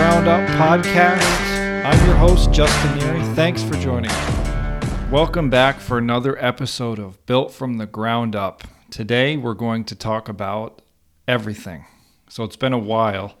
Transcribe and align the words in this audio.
the 0.00 0.06
Built 0.06 0.14
from 0.14 0.24
the 0.24 0.24
Ground 0.24 0.28
Up 0.28 0.48
podcast. 0.58 1.84
I'm 1.84 2.06
your 2.06 2.16
host, 2.16 2.52
Justin 2.52 2.98
Neary. 2.98 3.34
Thanks 3.34 3.62
for 3.62 3.74
joining 3.74 4.10
me. 4.10 5.10
Welcome 5.10 5.50
back 5.50 5.78
for 5.78 5.98
another 5.98 6.42
episode 6.42 6.98
of 6.98 7.24
Built 7.26 7.52
from 7.52 7.76
the 7.76 7.84
Ground 7.84 8.34
Up. 8.34 8.64
Today, 8.90 9.36
we're 9.36 9.52
going 9.52 9.84
to 9.84 9.94
talk 9.94 10.28
about 10.28 10.80
everything. 11.28 11.84
So, 12.30 12.44
it's 12.44 12.56
been 12.56 12.72
a 12.72 12.78
while 12.78 13.34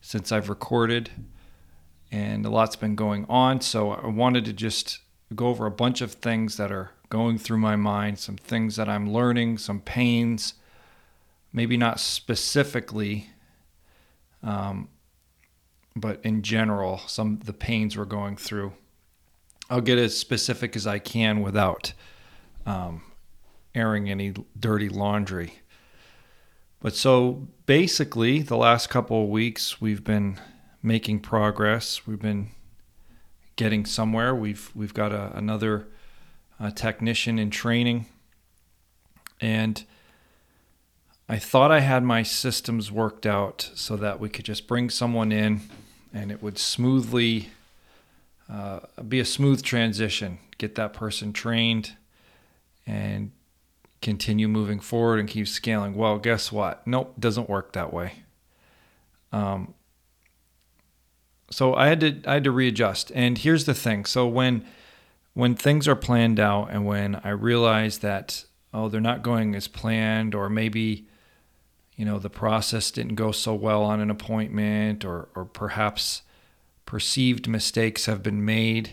since 0.00 0.32
I've 0.32 0.48
recorded, 0.48 1.10
and 2.10 2.46
a 2.46 2.50
lot's 2.50 2.76
been 2.76 2.94
going 2.94 3.26
on. 3.28 3.60
So, 3.60 3.90
I 3.90 4.06
wanted 4.06 4.46
to 4.46 4.54
just 4.54 5.00
go 5.34 5.48
over 5.48 5.66
a 5.66 5.70
bunch 5.70 6.00
of 6.00 6.12
things 6.12 6.56
that 6.56 6.72
are 6.72 6.90
going 7.10 7.36
through 7.36 7.58
my 7.58 7.76
mind, 7.76 8.18
some 8.18 8.36
things 8.36 8.76
that 8.76 8.88
I'm 8.88 9.12
learning, 9.12 9.58
some 9.58 9.80
pains, 9.80 10.54
maybe 11.52 11.76
not 11.76 12.00
specifically. 12.00 13.28
Um, 14.42 14.88
but 16.00 16.20
in 16.24 16.42
general, 16.42 16.98
some 17.06 17.34
of 17.34 17.46
the 17.46 17.52
pains 17.52 17.96
we're 17.96 18.04
going 18.04 18.36
through. 18.36 18.72
I'll 19.70 19.80
get 19.80 19.98
as 19.98 20.16
specific 20.16 20.76
as 20.76 20.86
I 20.86 20.98
can 20.98 21.42
without 21.42 21.92
um, 22.64 23.02
airing 23.74 24.08
any 24.10 24.34
dirty 24.58 24.88
laundry. 24.88 25.60
But 26.80 26.94
so 26.94 27.48
basically, 27.66 28.40
the 28.40 28.56
last 28.56 28.88
couple 28.88 29.24
of 29.24 29.28
weeks, 29.28 29.80
we've 29.80 30.04
been 30.04 30.38
making 30.82 31.20
progress. 31.20 32.06
We've 32.06 32.20
been 32.20 32.50
getting 33.56 33.84
somewhere. 33.84 34.34
We've 34.34 34.70
we've 34.74 34.94
got 34.94 35.12
a, 35.12 35.36
another 35.36 35.88
uh, 36.60 36.70
technician 36.70 37.38
in 37.38 37.50
training, 37.50 38.06
and 39.40 39.84
I 41.28 41.38
thought 41.38 41.70
I 41.70 41.80
had 41.80 42.04
my 42.04 42.22
systems 42.22 42.90
worked 42.90 43.26
out 43.26 43.70
so 43.74 43.96
that 43.96 44.18
we 44.20 44.28
could 44.28 44.44
just 44.44 44.66
bring 44.66 44.88
someone 44.88 45.32
in 45.32 45.60
and 46.12 46.30
it 46.30 46.42
would 46.42 46.58
smoothly 46.58 47.50
uh, 48.50 48.80
be 49.06 49.20
a 49.20 49.24
smooth 49.24 49.62
transition. 49.62 50.38
Get 50.58 50.74
that 50.76 50.92
person 50.92 51.32
trained 51.32 51.92
and 52.86 53.30
continue 54.00 54.48
moving 54.48 54.80
forward 54.80 55.20
and 55.20 55.28
keep 55.28 55.48
scaling. 55.48 55.94
Well, 55.94 56.18
guess 56.18 56.50
what? 56.50 56.86
Nope, 56.86 57.14
doesn't 57.18 57.48
work 57.48 57.72
that 57.72 57.92
way. 57.92 58.22
Um, 59.32 59.74
so 61.50 61.74
I 61.74 61.88
had 61.88 62.00
to 62.00 62.20
I 62.26 62.34
had 62.34 62.44
to 62.44 62.50
readjust. 62.50 63.12
And 63.14 63.38
here's 63.38 63.64
the 63.64 63.74
thing. 63.74 64.04
So 64.04 64.26
when 64.26 64.64
when 65.34 65.54
things 65.54 65.86
are 65.86 65.96
planned 65.96 66.40
out 66.40 66.68
and 66.70 66.84
when 66.84 67.16
I 67.24 67.30
realize 67.30 67.98
that 67.98 68.44
oh 68.72 68.88
they're 68.88 69.00
not 69.00 69.22
going 69.22 69.54
as 69.54 69.68
planned 69.68 70.34
or 70.34 70.48
maybe 70.48 71.06
you 71.98 72.04
know 72.04 72.20
the 72.20 72.30
process 72.30 72.92
didn't 72.92 73.16
go 73.16 73.32
so 73.32 73.52
well 73.54 73.82
on 73.82 73.98
an 73.98 74.08
appointment 74.08 75.04
or 75.04 75.28
or 75.34 75.44
perhaps 75.44 76.22
perceived 76.86 77.48
mistakes 77.48 78.06
have 78.06 78.22
been 78.22 78.44
made. 78.44 78.92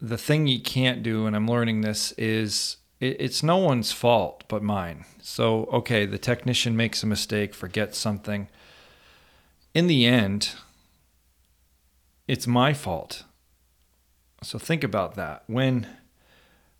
The 0.00 0.16
thing 0.16 0.46
you 0.46 0.62
can't 0.62 1.02
do 1.02 1.26
and 1.26 1.34
i'm 1.34 1.48
learning 1.48 1.80
this 1.80 2.12
is 2.12 2.76
it, 3.00 3.16
it's 3.18 3.42
no 3.42 3.56
one's 3.56 3.90
fault 3.90 4.44
but 4.46 4.62
mine. 4.62 5.04
So 5.20 5.64
okay 5.72 6.06
the 6.06 6.18
technician 6.18 6.76
makes 6.76 7.02
a 7.02 7.06
mistake 7.06 7.52
forgets 7.52 7.98
something. 7.98 8.48
In 9.74 9.88
the 9.88 10.06
end 10.06 10.52
it's 12.28 12.46
my 12.46 12.72
fault. 12.72 13.24
So 14.40 14.56
think 14.56 14.84
about 14.84 15.16
that. 15.16 15.42
When 15.48 15.88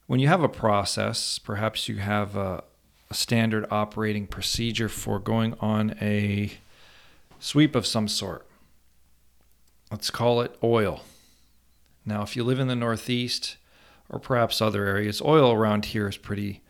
when 0.06 0.20
you 0.20 0.28
have 0.28 0.44
a 0.44 0.48
process 0.48 1.40
perhaps 1.40 1.88
you 1.88 1.96
have 1.96 2.36
a, 2.36 2.62
a 2.62 2.69
standard 3.12 3.66
operating 3.70 4.26
procedure 4.26 4.88
for 4.88 5.18
going 5.18 5.54
on 5.60 5.96
a 6.00 6.52
sweep 7.38 7.74
of 7.74 7.86
some 7.86 8.08
sort. 8.08 8.46
Let's 9.90 10.10
call 10.10 10.40
it 10.40 10.56
oil. 10.62 11.02
Now, 12.06 12.22
if 12.22 12.36
you 12.36 12.44
live 12.44 12.60
in 12.60 12.68
the 12.68 12.76
Northeast 12.76 13.56
or 14.08 14.18
perhaps 14.18 14.60
other 14.60 14.86
areas, 14.86 15.20
oil 15.20 15.52
around 15.52 15.86
here 15.86 16.08
is 16.08 16.16
pretty 16.16 16.62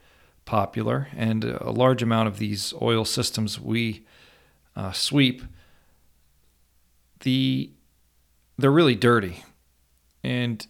popular, 0.44 1.08
and 1.14 1.44
a 1.44 1.70
large 1.70 2.02
amount 2.02 2.28
of 2.28 2.38
these 2.38 2.74
oil 2.80 3.04
systems 3.04 3.60
we 3.60 4.04
uh, 4.74 4.92
sweep, 4.92 5.42
the 7.20 7.70
they're 8.58 8.70
really 8.70 8.94
dirty, 8.94 9.44
and 10.24 10.66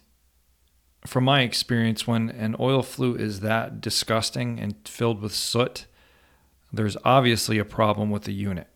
from 1.05 1.23
my 1.23 1.41
experience, 1.41 2.05
when 2.05 2.29
an 2.29 2.55
oil 2.59 2.83
flue 2.83 3.15
is 3.15 3.39
that 3.39 3.81
disgusting 3.81 4.59
and 4.59 4.75
filled 4.87 5.21
with 5.21 5.33
soot, 5.33 5.85
there's 6.71 6.97
obviously 7.03 7.57
a 7.57 7.65
problem 7.65 8.11
with 8.11 8.23
the 8.23 8.33
unit. 8.33 8.67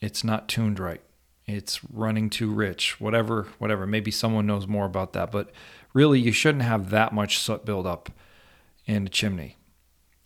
It's 0.00 0.24
not 0.24 0.48
tuned 0.48 0.80
right. 0.80 1.02
It's 1.46 1.80
running 1.84 2.30
too 2.30 2.50
rich, 2.50 3.00
whatever, 3.00 3.48
whatever. 3.58 3.86
Maybe 3.86 4.10
someone 4.10 4.46
knows 4.46 4.66
more 4.66 4.86
about 4.86 5.12
that, 5.12 5.30
but 5.30 5.50
really, 5.92 6.18
you 6.20 6.32
shouldn't 6.32 6.64
have 6.64 6.90
that 6.90 7.12
much 7.12 7.38
soot 7.38 7.64
build 7.64 7.86
up 7.86 8.10
in 8.86 9.06
a 9.06 9.10
chimney, 9.10 9.58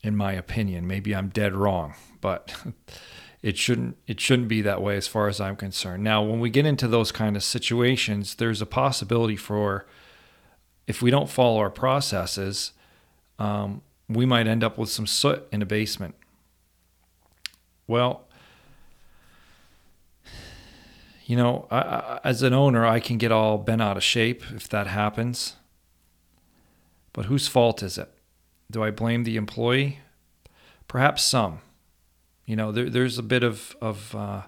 in 0.03 0.17
my 0.17 0.33
opinion. 0.33 0.87
Maybe 0.87 1.15
I'm 1.15 1.29
dead 1.29 1.55
wrong, 1.55 1.95
but 2.21 2.55
it 3.43 3.57
shouldn't 3.59 3.97
it 4.07 4.21
shouldn't 4.21 4.49
be 4.49 4.63
that 4.63 4.83
way 4.83 4.97
as 4.97 5.09
far 5.09 5.29
as 5.29 5.41
I'm 5.41 5.57
concerned. 5.57 6.05
Now, 6.05 6.23
when 6.23 6.39
we 6.39 6.51
get 6.51 6.67
into 6.67 6.87
those 6.87 7.11
kind 7.13 7.35
of 7.35 7.43
situations, 7.43 8.37
there's 8.37 8.63
a 8.63 8.67
possibility 8.67 9.37
for 9.37 9.87
if 10.87 11.03
we 11.03 11.11
don't 11.11 11.29
follow 11.29 11.59
our 11.59 11.71
processes, 11.71 12.73
um, 13.39 13.83
we 14.09 14.25
might 14.25 14.47
end 14.47 14.63
up 14.63 14.79
with 14.79 14.89
some 14.89 15.07
soot 15.07 15.47
in 15.51 15.63
a 15.63 15.67
basement. 15.67 16.15
Well, 17.87 18.27
you 21.25 21.37
know, 21.37 21.67
I, 21.71 21.79
I, 21.79 22.21
as 22.25 22.43
an 22.43 22.53
owner, 22.53 22.87
I 22.87 23.01
can 23.01 23.19
get 23.19 23.33
all 23.33 23.59
bent 23.59 23.83
out 23.83 23.97
of 23.97 24.05
shape 24.05 24.45
if 24.55 24.69
that 24.69 24.87
happens. 24.87 25.57
But 27.13 27.27
whose 27.27 27.49
fault 27.49 27.83
is 27.83 27.99
it? 27.99 28.11
Do 28.71 28.83
I 28.85 28.91
blame 28.91 29.25
the 29.25 29.37
employee? 29.37 30.01
Perhaps 30.87 31.25
some. 31.25 31.61
You 32.45 32.55
know, 32.55 32.71
there, 32.71 32.89
there's 32.89 33.19
a 33.19 33.23
bit 33.23 33.43
of, 33.43 33.77
of 33.81 34.15
uh, 34.15 34.43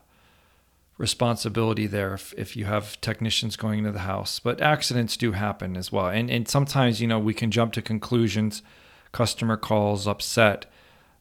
responsibility 0.98 1.86
there 1.86 2.12
if, 2.12 2.34
if 2.36 2.56
you 2.56 2.64
have 2.66 3.00
technicians 3.00 3.56
going 3.56 3.78
into 3.78 3.92
the 3.92 4.00
house. 4.00 4.40
But 4.40 4.60
accidents 4.60 5.16
do 5.16 5.32
happen 5.32 5.76
as 5.76 5.90
well. 5.90 6.08
And, 6.08 6.28
and 6.28 6.46
sometimes, 6.46 7.00
you 7.00 7.06
know, 7.06 7.20
we 7.20 7.32
can 7.32 7.50
jump 7.50 7.72
to 7.74 7.82
conclusions. 7.82 8.62
Customer 9.12 9.56
calls 9.56 10.06
upset. 10.06 10.66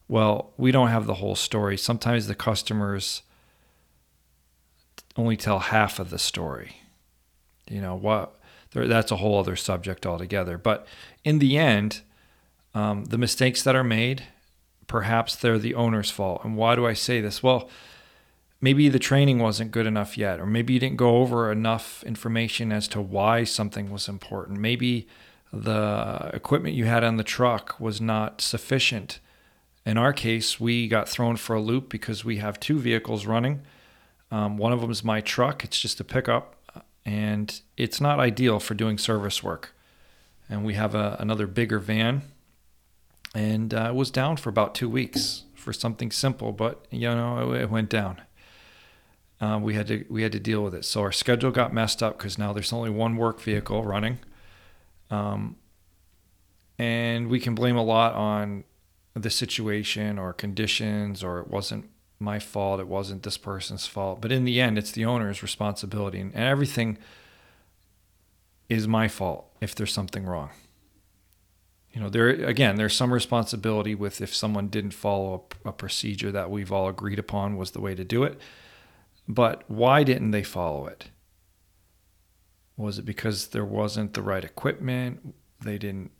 Well, 0.07 0.51
we 0.57 0.71
don't 0.71 0.89
have 0.89 1.05
the 1.05 1.15
whole 1.15 1.35
story. 1.35 1.77
Sometimes 1.77 2.27
the 2.27 2.35
customers 2.35 3.21
only 5.15 5.37
tell 5.37 5.59
half 5.59 5.99
of 5.99 6.09
the 6.09 6.19
story. 6.19 6.77
You 7.69 7.81
know, 7.81 7.95
what 7.95 8.33
that's 8.73 9.11
a 9.11 9.17
whole 9.17 9.39
other 9.39 9.55
subject 9.55 10.05
altogether. 10.05 10.57
But 10.57 10.85
in 11.23 11.39
the 11.39 11.57
end, 11.57 12.01
um, 12.73 13.05
the 13.05 13.17
mistakes 13.17 13.63
that 13.63 13.75
are 13.75 13.83
made, 13.83 14.23
perhaps 14.85 15.35
they're 15.35 15.57
the 15.57 15.75
owner's 15.75 16.11
fault. 16.11 16.43
And 16.43 16.55
why 16.55 16.75
do 16.75 16.85
I 16.85 16.93
say 16.93 17.21
this? 17.21 17.41
Well, 17.41 17.69
maybe 18.59 18.89
the 18.89 18.99
training 18.99 19.39
wasn't 19.39 19.71
good 19.71 19.85
enough 19.85 20.17
yet, 20.17 20.39
or 20.39 20.45
maybe 20.45 20.73
you 20.73 20.79
didn't 20.79 20.97
go 20.97 21.17
over 21.17 21.51
enough 21.51 22.03
information 22.03 22.71
as 22.71 22.87
to 22.89 23.01
why 23.01 23.43
something 23.43 23.91
was 23.91 24.07
important. 24.07 24.59
Maybe 24.59 25.07
the 25.53 26.31
equipment 26.33 26.75
you 26.75 26.85
had 26.85 27.03
on 27.03 27.17
the 27.17 27.23
truck 27.23 27.79
was 27.79 28.01
not 28.01 28.41
sufficient. 28.41 29.19
In 29.85 29.97
our 29.97 30.11
case, 30.11 30.59
we 30.59 30.87
got 30.87 31.07
thrown 31.07 31.37
for 31.37 31.55
a 31.55 31.61
loop 31.61 31.89
because 31.89 32.25
we 32.25 32.37
have 32.37 32.59
two 32.59 32.79
vehicles 32.79 33.25
running. 33.25 33.61
Um, 34.29 34.57
one 34.57 34.73
of 34.73 34.81
them 34.81 34.91
is 34.91 35.03
my 35.03 35.21
truck, 35.21 35.63
it's 35.63 35.79
just 35.79 36.01
a 36.01 36.03
pickup, 36.03 36.55
and 37.05 37.61
it's 37.77 38.01
not 38.01 38.19
ideal 38.19 38.59
for 38.59 38.73
doing 38.73 38.97
service 38.97 39.41
work. 39.41 39.73
And 40.49 40.65
we 40.65 40.73
have 40.73 40.95
a, 40.95 41.15
another 41.19 41.47
bigger 41.47 41.79
van, 41.79 42.23
and 43.33 43.73
uh, 43.73 43.87
it 43.89 43.95
was 43.95 44.11
down 44.11 44.35
for 44.35 44.49
about 44.49 44.75
two 44.75 44.89
weeks 44.89 45.43
for 45.55 45.71
something 45.71 46.11
simple, 46.11 46.51
but 46.51 46.85
you 46.89 47.07
know, 47.07 47.53
it, 47.53 47.61
it 47.61 47.69
went 47.69 47.89
down 47.89 48.21
um, 49.39 49.61
we 49.61 49.75
had 49.75 49.87
to 49.87 50.05
we 50.09 50.23
had 50.23 50.31
to 50.31 50.39
deal 50.39 50.63
with 50.63 50.73
it. 50.73 50.85
So 50.85 51.01
our 51.01 51.11
schedule 51.11 51.51
got 51.51 51.73
messed 51.73 52.01
up 52.01 52.17
because 52.17 52.37
now 52.37 52.53
there's 52.53 52.73
only 52.73 52.89
one 52.89 53.17
work 53.17 53.39
vehicle 53.39 53.83
running, 53.83 54.19
um, 55.11 55.57
and 56.79 57.27
we 57.27 57.39
can 57.39 57.53
blame 57.53 57.77
a 57.77 57.83
lot 57.83 58.13
on 58.13 58.63
the 59.13 59.29
situation 59.29 60.19
or 60.19 60.33
conditions 60.33 61.23
or 61.23 61.39
it 61.39 61.47
wasn't 61.47 61.89
my 62.19 62.39
fault, 62.39 62.79
it 62.79 62.87
wasn't 62.87 63.21
this 63.21 63.37
person's 63.37 63.85
fault. 63.85 64.21
But 64.21 64.31
in 64.31 64.43
the 64.43 64.59
end, 64.59 64.77
it's 64.77 64.91
the 64.91 65.05
owner's 65.05 65.43
responsibility, 65.43 66.19
and, 66.19 66.33
and 66.33 66.43
everything 66.43 66.97
is 68.69 68.87
my 68.87 69.07
fault 69.07 69.51
if 69.61 69.75
there's 69.75 69.93
something 69.93 70.25
wrong. 70.25 70.49
You 71.93 72.01
know, 72.01 72.09
there 72.09 72.29
again, 72.29 72.75
there's 72.75 72.95
some 72.95 73.13
responsibility 73.13 73.93
with 73.93 74.19
if 74.19 74.33
someone 74.33 74.67
didn't 74.67 74.91
follow 74.91 75.45
a, 75.63 75.69
a 75.69 75.71
procedure 75.71 76.31
that 76.31 76.49
we've 76.49 76.71
all 76.71 76.89
agreed 76.89 77.19
upon 77.19 77.55
was 77.55 77.71
the 77.71 77.81
way 77.81 77.93
to 77.93 78.03
do 78.03 78.23
it 78.23 78.41
but 79.27 79.63
why 79.67 80.03
didn't 80.03 80.31
they 80.31 80.43
follow 80.43 80.87
it? 80.87 81.09
Was 82.75 82.99
it 82.99 83.05
because 83.05 83.47
there 83.47 83.65
wasn't 83.65 84.13
the 84.13 84.21
right 84.21 84.43
equipment? 84.43 85.35
They 85.63 85.77
didn't, 85.77 86.11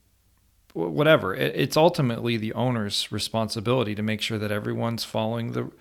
whatever. 0.73 1.35
It's 1.35 1.77
ultimately 1.77 2.37
the 2.37 2.53
owner's 2.53 3.11
responsibility 3.11 3.93
to 3.95 4.01
make 4.01 4.21
sure 4.21 4.39
that 4.39 4.51
everyone's 4.51 5.03
following 5.03 5.51
the, 5.51 5.71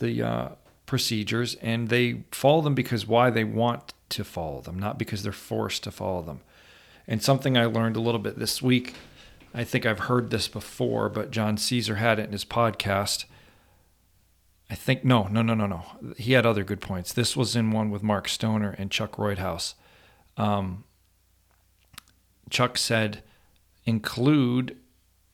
the, 0.00 0.22
uh, 0.22 0.48
procedures 0.88 1.54
and 1.56 1.90
they 1.90 2.24
follow 2.32 2.62
them 2.62 2.74
because 2.74 3.06
why 3.06 3.30
they 3.30 3.44
want 3.44 3.92
to 4.08 4.24
follow 4.24 4.60
them, 4.62 4.78
not 4.78 4.98
because 4.98 5.22
they're 5.22 5.32
forced 5.32 5.84
to 5.84 5.90
follow 5.90 6.22
them. 6.22 6.40
And 7.06 7.22
something 7.22 7.56
I 7.56 7.66
learned 7.66 7.94
a 7.94 8.00
little 8.00 8.18
bit 8.18 8.38
this 8.38 8.62
week, 8.62 8.94
I 9.54 9.64
think 9.64 9.84
I've 9.84 10.00
heard 10.00 10.30
this 10.30 10.48
before, 10.48 11.08
but 11.10 11.30
John 11.30 11.58
Caesar 11.58 11.96
had 11.96 12.18
it 12.18 12.24
in 12.24 12.32
his 12.32 12.44
podcast. 12.44 13.26
I 14.70 14.74
think 14.74 15.04
no, 15.04 15.24
no, 15.24 15.42
no, 15.42 15.54
no, 15.54 15.66
no. 15.66 15.84
He 16.16 16.32
had 16.32 16.44
other 16.44 16.62
good 16.62 16.80
points. 16.80 17.12
This 17.12 17.36
was 17.36 17.56
in 17.56 17.70
one 17.70 17.90
with 17.90 18.02
Mark 18.02 18.28
Stoner 18.28 18.74
and 18.78 18.90
Chuck 18.90 19.12
Roydhouse. 19.16 19.74
Um, 20.36 20.84
Chuck 22.50 22.76
said, 22.76 23.22
include 23.86 24.76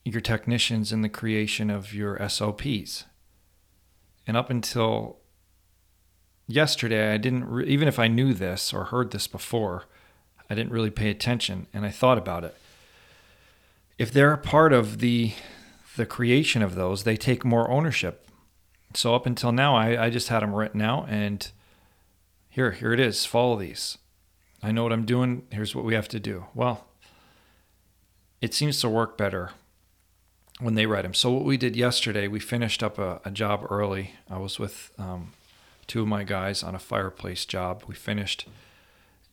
your 0.05 0.21
technicians 0.21 0.93
in 0.93 1.01
the 1.01 1.09
creation 1.09 1.69
of 1.69 1.93
your 1.93 2.17
SOPs. 2.29 3.05
And 4.25 4.37
up 4.37 4.49
until 4.49 5.17
yesterday, 6.47 7.13
I 7.13 7.17
didn't, 7.17 7.45
re- 7.45 7.67
even 7.67 7.87
if 7.87 7.99
I 7.99 8.07
knew 8.07 8.33
this 8.33 8.73
or 8.73 8.85
heard 8.85 9.11
this 9.11 9.27
before, 9.27 9.85
I 10.49 10.55
didn't 10.55 10.71
really 10.71 10.91
pay 10.91 11.09
attention 11.09 11.67
and 11.73 11.85
I 11.85 11.89
thought 11.89 12.17
about 12.17 12.43
it. 12.43 12.55
If 13.97 14.11
they're 14.11 14.33
a 14.33 14.37
part 14.37 14.73
of 14.73 14.99
the 14.99 15.33
the 15.95 16.05
creation 16.05 16.61
of 16.61 16.75
those, 16.75 17.03
they 17.03 17.15
take 17.15 17.45
more 17.45 17.71
ownership. 17.71 18.24
So 18.95 19.13
up 19.13 19.25
until 19.25 19.51
now, 19.51 19.75
I, 19.75 20.05
I 20.05 20.09
just 20.09 20.29
had 20.29 20.41
them 20.41 20.53
written 20.53 20.81
out 20.81 21.07
and 21.09 21.49
here, 22.49 22.71
here 22.71 22.93
it 22.93 22.99
is. 23.01 23.25
Follow 23.25 23.57
these. 23.57 23.97
I 24.63 24.71
know 24.71 24.83
what 24.83 24.93
I'm 24.93 25.05
doing. 25.05 25.45
Here's 25.51 25.75
what 25.75 25.83
we 25.83 25.93
have 25.93 26.07
to 26.07 26.19
do. 26.19 26.45
Well, 26.53 26.87
it 28.41 28.53
seems 28.53 28.79
to 28.79 28.89
work 28.89 29.17
better 29.17 29.51
when 30.59 30.75
they 30.75 30.85
write 30.85 31.03
them. 31.03 31.13
So 31.13 31.31
what 31.31 31.43
we 31.43 31.57
did 31.57 31.75
yesterday, 31.75 32.29
we 32.29 32.39
finished 32.39 32.81
up 32.81 32.97
a, 32.97 33.19
a 33.25 33.31
job 33.31 33.67
early. 33.69 34.11
I 34.29 34.37
was 34.37 34.57
with 34.57 34.91
um, 34.97 35.33
two 35.85 36.03
of 36.03 36.07
my 36.07 36.23
guys 36.23 36.63
on 36.63 36.75
a 36.75 36.79
fireplace 36.79 37.45
job. 37.45 37.83
We 37.87 37.95
finished 37.95 38.47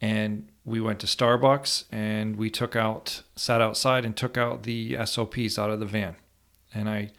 and 0.01 0.49
we 0.65 0.81
went 0.81 0.99
to 1.01 1.07
Starbucks 1.07 1.85
and 1.93 2.35
we 2.35 2.51
took 2.51 2.75
out, 2.75 3.23
sat 3.37 3.61
outside 3.61 4.05
and 4.05 4.17
took 4.17 4.37
out 4.37 4.65
the 4.65 4.97
SOPs 5.05 5.59
out 5.59 5.71
of 5.71 5.79
the 5.79 5.87
van. 5.87 6.17
And 6.75 6.89
I 6.89 7.13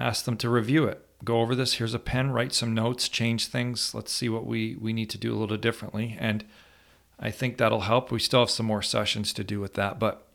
asked 0.00 0.24
them 0.24 0.36
to 0.38 0.50
review 0.50 0.84
it. 0.86 1.06
Go 1.24 1.40
over 1.40 1.54
this. 1.54 1.74
Here's 1.74 1.94
a 1.94 1.98
pen. 1.98 2.30
Write 2.30 2.52
some 2.52 2.74
notes. 2.74 3.08
Change 3.08 3.46
things. 3.46 3.94
Let's 3.94 4.12
see 4.12 4.28
what 4.28 4.46
we 4.46 4.76
we 4.76 4.92
need 4.92 5.10
to 5.10 5.18
do 5.18 5.34
a 5.34 5.38
little 5.38 5.56
differently. 5.56 6.16
And 6.18 6.44
I 7.18 7.30
think 7.30 7.56
that'll 7.56 7.82
help. 7.82 8.10
We 8.10 8.18
still 8.18 8.40
have 8.40 8.50
some 8.50 8.66
more 8.66 8.82
sessions 8.82 9.32
to 9.34 9.44
do 9.44 9.60
with 9.60 9.74
that. 9.74 9.98
But 9.98 10.26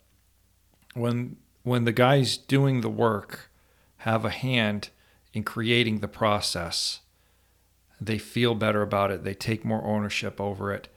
when 0.94 1.38
when 1.64 1.86
the 1.86 1.92
guys 1.92 2.38
doing 2.38 2.82
the 2.82 2.90
work 2.90 3.50
have 3.98 4.24
a 4.26 4.30
hand 4.30 4.90
in 5.34 5.44
creating 5.44 6.00
the 6.00 6.08
process, 6.08 7.00
they 8.00 8.18
feel 8.18 8.54
better 8.54 8.82
about 8.82 9.12
it. 9.12 9.24
They 9.24 9.34
take 9.34 9.66
more 9.66 9.84
ownership 9.84 10.40
over 10.40 10.72
it 10.72 10.90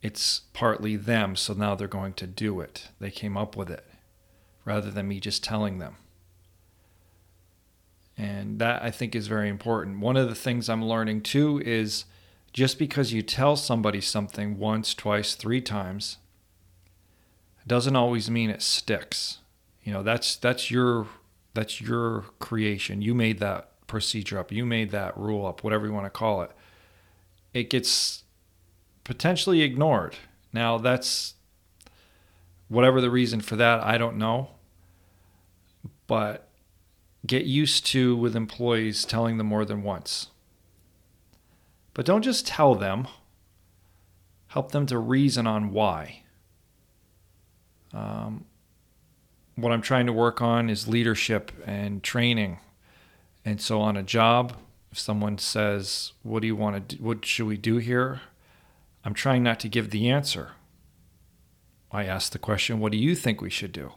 it's 0.00 0.42
partly 0.52 0.96
them, 0.96 1.34
so 1.34 1.54
now 1.54 1.74
they're 1.74 1.88
going 1.88 2.14
to 2.14 2.26
do 2.26 2.60
it. 2.60 2.88
They 3.00 3.10
came 3.10 3.36
up 3.36 3.56
with 3.56 3.70
it 3.70 3.84
rather 4.64 4.90
than 4.90 5.08
me 5.08 5.18
just 5.20 5.42
telling 5.42 5.78
them. 5.78 5.96
And 8.18 8.58
that 8.58 8.82
I 8.82 8.90
think 8.90 9.14
is 9.14 9.28
very 9.28 9.48
important. 9.48 10.00
One 10.00 10.16
of 10.16 10.28
the 10.28 10.34
things 10.34 10.68
I'm 10.68 10.84
learning 10.84 11.22
too 11.22 11.62
is 11.64 12.04
just 12.52 12.78
because 12.78 13.12
you 13.12 13.22
tell 13.22 13.54
somebody 13.54 14.00
something 14.00 14.58
once, 14.58 14.92
twice, 14.92 15.36
three 15.36 15.60
times 15.60 16.18
doesn't 17.66 17.94
always 17.94 18.28
mean 18.28 18.50
it 18.50 18.62
sticks. 18.62 19.38
You 19.84 19.92
know, 19.92 20.02
that's 20.02 20.34
that's 20.36 20.70
your 20.70 21.06
that's 21.54 21.80
your 21.80 22.24
creation. 22.40 23.02
You 23.02 23.14
made 23.14 23.38
that 23.38 23.70
procedure 23.86 24.38
up. 24.38 24.50
You 24.50 24.66
made 24.66 24.90
that 24.90 25.16
rule 25.16 25.46
up, 25.46 25.62
whatever 25.62 25.86
you 25.86 25.92
want 25.92 26.06
to 26.06 26.10
call 26.10 26.42
it. 26.42 26.50
It 27.54 27.70
gets 27.70 28.24
potentially 29.04 29.62
ignored. 29.62 30.16
Now, 30.52 30.78
that's 30.78 31.34
whatever 32.68 33.00
the 33.00 33.10
reason 33.10 33.40
for 33.40 33.56
that, 33.56 33.82
I 33.82 33.98
don't 33.98 34.16
know. 34.16 34.50
But 36.06 36.47
get 37.26 37.44
used 37.44 37.86
to 37.86 38.16
with 38.16 38.36
employees 38.36 39.04
telling 39.04 39.38
them 39.38 39.48
more 39.48 39.64
than 39.64 39.82
once. 39.82 40.28
But 41.94 42.06
don't 42.06 42.22
just 42.22 42.46
tell 42.46 42.74
them, 42.74 43.08
help 44.48 44.72
them 44.72 44.86
to 44.86 44.98
reason 44.98 45.46
on 45.46 45.72
why. 45.72 46.22
Um, 47.92 48.44
what 49.56 49.72
I'm 49.72 49.82
trying 49.82 50.06
to 50.06 50.12
work 50.12 50.40
on 50.40 50.70
is 50.70 50.86
leadership 50.86 51.50
and 51.66 52.02
training. 52.02 52.60
And 53.44 53.60
so 53.60 53.80
on 53.80 53.96
a 53.96 54.02
job, 54.02 54.56
if 54.92 54.98
someone 54.98 55.38
says, 55.38 56.12
"What 56.22 56.40
do 56.40 56.46
you 56.46 56.56
want 56.56 56.88
to 56.88 56.96
do? 56.96 57.02
What 57.02 57.24
should 57.24 57.46
we 57.46 57.56
do 57.56 57.78
here?" 57.78 58.20
I'm 59.04 59.14
trying 59.14 59.42
not 59.42 59.58
to 59.60 59.68
give 59.68 59.90
the 59.90 60.10
answer. 60.10 60.52
I 61.90 62.04
ask 62.04 62.32
the 62.32 62.38
question, 62.38 62.80
what 62.80 62.92
do 62.92 62.98
you 62.98 63.14
think 63.14 63.40
we 63.40 63.50
should 63.50 63.72
do? 63.72 63.92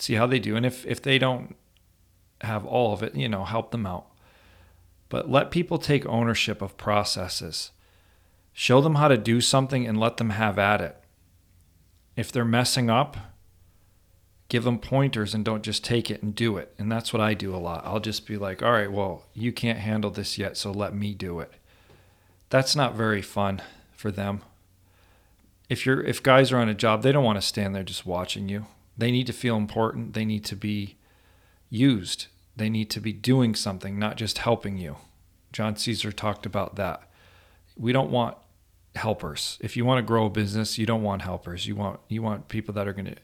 See 0.00 0.14
how 0.14 0.26
they 0.26 0.40
do. 0.40 0.56
And 0.56 0.66
if, 0.66 0.84
if 0.86 1.00
they 1.00 1.18
don't 1.18 1.54
have 2.40 2.66
all 2.66 2.92
of 2.92 3.02
it, 3.02 3.14
you 3.14 3.28
know, 3.28 3.44
help 3.44 3.70
them 3.70 3.86
out. 3.86 4.06
But 5.08 5.30
let 5.30 5.50
people 5.50 5.78
take 5.78 6.06
ownership 6.06 6.62
of 6.62 6.76
processes. 6.76 7.70
Show 8.52 8.80
them 8.80 8.96
how 8.96 9.08
to 9.08 9.16
do 9.16 9.40
something 9.40 9.86
and 9.86 9.98
let 9.98 10.16
them 10.16 10.30
have 10.30 10.58
at 10.58 10.80
it. 10.80 10.96
If 12.16 12.32
they're 12.32 12.44
messing 12.44 12.90
up, 12.90 13.16
give 14.48 14.64
them 14.64 14.78
pointers 14.78 15.34
and 15.34 15.44
don't 15.44 15.62
just 15.62 15.84
take 15.84 16.10
it 16.10 16.22
and 16.22 16.34
do 16.34 16.56
it. 16.56 16.74
And 16.78 16.90
that's 16.90 17.12
what 17.12 17.22
I 17.22 17.34
do 17.34 17.54
a 17.54 17.58
lot. 17.58 17.84
I'll 17.84 18.00
just 18.00 18.26
be 18.26 18.36
like, 18.36 18.62
all 18.62 18.72
right, 18.72 18.90
well, 18.90 19.24
you 19.34 19.52
can't 19.52 19.78
handle 19.78 20.10
this 20.10 20.36
yet, 20.38 20.56
so 20.56 20.72
let 20.72 20.94
me 20.94 21.14
do 21.14 21.38
it 21.38 21.52
that's 22.50 22.74
not 22.74 22.94
very 22.94 23.22
fun 23.22 23.62
for 23.92 24.10
them. 24.10 24.42
If 25.68 25.86
you're 25.86 26.02
if 26.02 26.22
guys 26.22 26.52
are 26.52 26.58
on 26.58 26.68
a 26.68 26.74
job, 26.74 27.02
they 27.02 27.12
don't 27.12 27.24
want 27.24 27.40
to 27.40 27.46
stand 27.46 27.74
there 27.74 27.84
just 27.84 28.04
watching 28.04 28.48
you. 28.48 28.66
They 29.00 29.10
need 29.10 29.26
to 29.28 29.32
feel 29.32 29.56
important. 29.56 30.12
They 30.12 30.26
need 30.26 30.44
to 30.44 30.56
be 30.56 30.96
used. 31.70 32.26
They 32.54 32.68
need 32.68 32.90
to 32.90 33.00
be 33.00 33.14
doing 33.14 33.54
something, 33.54 33.98
not 33.98 34.16
just 34.16 34.38
helping 34.38 34.76
you. 34.76 34.96
John 35.52 35.74
Caesar 35.76 36.12
talked 36.12 36.44
about 36.44 36.76
that. 36.76 37.08
We 37.76 37.92
don't 37.92 38.10
want 38.10 38.36
helpers. 38.94 39.56
If 39.62 39.74
you 39.74 39.86
want 39.86 39.98
to 39.98 40.06
grow 40.06 40.26
a 40.26 40.30
business, 40.30 40.76
you 40.76 40.84
don't 40.84 41.02
want 41.02 41.22
helpers. 41.22 41.66
You 41.66 41.76
want 41.76 42.00
you 42.08 42.20
want 42.20 42.48
people 42.48 42.74
that 42.74 42.86
are 42.86 42.92
going 42.92 43.06
to 43.06 43.16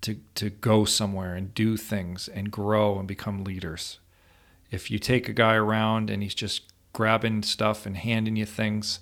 to 0.00 0.20
to 0.36 0.48
go 0.48 0.86
somewhere 0.86 1.34
and 1.34 1.52
do 1.52 1.76
things 1.76 2.26
and 2.26 2.50
grow 2.50 2.98
and 2.98 3.06
become 3.06 3.44
leaders. 3.44 3.98
If 4.70 4.90
you 4.90 4.98
take 4.98 5.28
a 5.28 5.34
guy 5.34 5.54
around 5.54 6.08
and 6.08 6.22
he's 6.22 6.34
just 6.34 6.62
grabbing 6.94 7.42
stuff 7.42 7.84
and 7.84 7.98
handing 7.98 8.36
you 8.36 8.46
things 8.46 9.00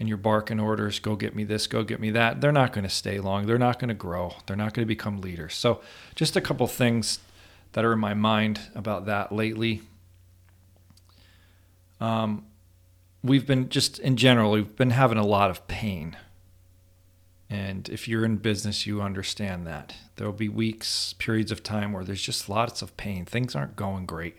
and 0.00 0.08
you're 0.08 0.18
barking 0.18 0.58
orders 0.58 0.98
go 0.98 1.14
get 1.14 1.36
me 1.36 1.44
this 1.44 1.66
go 1.66 1.84
get 1.84 2.00
me 2.00 2.10
that 2.10 2.40
they're 2.40 2.50
not 2.50 2.72
going 2.72 2.84
to 2.84 2.90
stay 2.90 3.20
long. 3.20 3.46
They're 3.46 3.58
not 3.58 3.78
going 3.78 3.88
to 3.88 3.94
grow. 3.94 4.34
They're 4.46 4.56
not 4.56 4.72
going 4.72 4.82
to 4.82 4.88
become 4.88 5.20
leaders. 5.20 5.54
So 5.54 5.82
just 6.14 6.36
a 6.36 6.40
couple 6.40 6.66
things 6.66 7.20
that 7.72 7.84
are 7.84 7.92
in 7.92 7.98
my 8.00 8.14
mind 8.14 8.60
about 8.74 9.04
that 9.06 9.30
lately. 9.30 9.82
Um, 12.00 12.46
we've 13.22 13.46
been 13.46 13.68
just 13.68 13.98
in 13.98 14.16
general 14.16 14.52
we've 14.52 14.74
been 14.74 14.90
having 14.90 15.18
a 15.18 15.26
lot 15.26 15.50
of 15.50 15.68
pain. 15.68 16.16
And 17.50 17.88
if 17.90 18.08
you're 18.08 18.24
in 18.24 18.36
business 18.36 18.86
you 18.86 19.02
understand 19.02 19.66
that. 19.66 19.94
There 20.16 20.26
will 20.26 20.32
be 20.32 20.48
weeks 20.48 21.12
periods 21.18 21.52
of 21.52 21.62
time 21.62 21.92
where 21.92 22.04
there's 22.04 22.22
just 22.22 22.48
lots 22.48 22.80
of 22.80 22.96
pain. 22.96 23.26
Things 23.26 23.54
aren't 23.54 23.76
going 23.76 24.06
great. 24.06 24.38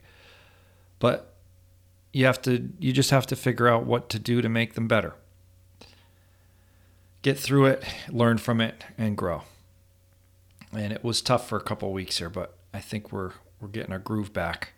But 0.97 1.35
you 2.13 2.25
have 2.25 2.41
to 2.41 2.69
you 2.79 2.91
just 2.91 3.11
have 3.11 3.27
to 3.27 3.35
figure 3.35 3.67
out 3.67 3.85
what 3.85 4.09
to 4.09 4.17
do 4.17 4.41
to 4.41 4.49
make 4.49 4.73
them 4.73 4.87
better 4.87 5.13
get 7.21 7.37
through 7.37 7.65
it 7.65 7.83
learn 8.09 8.37
from 8.37 8.61
it 8.61 8.83
and 8.97 9.17
grow. 9.17 9.43
And 10.73 10.93
it 10.93 11.03
was 11.03 11.21
tough 11.21 11.47
for 11.47 11.57
a 11.57 11.61
couple 11.61 11.91
weeks 11.91 12.17
here 12.17 12.29
but 12.29 12.57
i 12.73 12.79
think 12.79 13.11
we're 13.11 13.33
we're 13.59 13.67
getting 13.67 13.91
our 13.91 13.99
groove 13.99 14.33
back. 14.33 14.73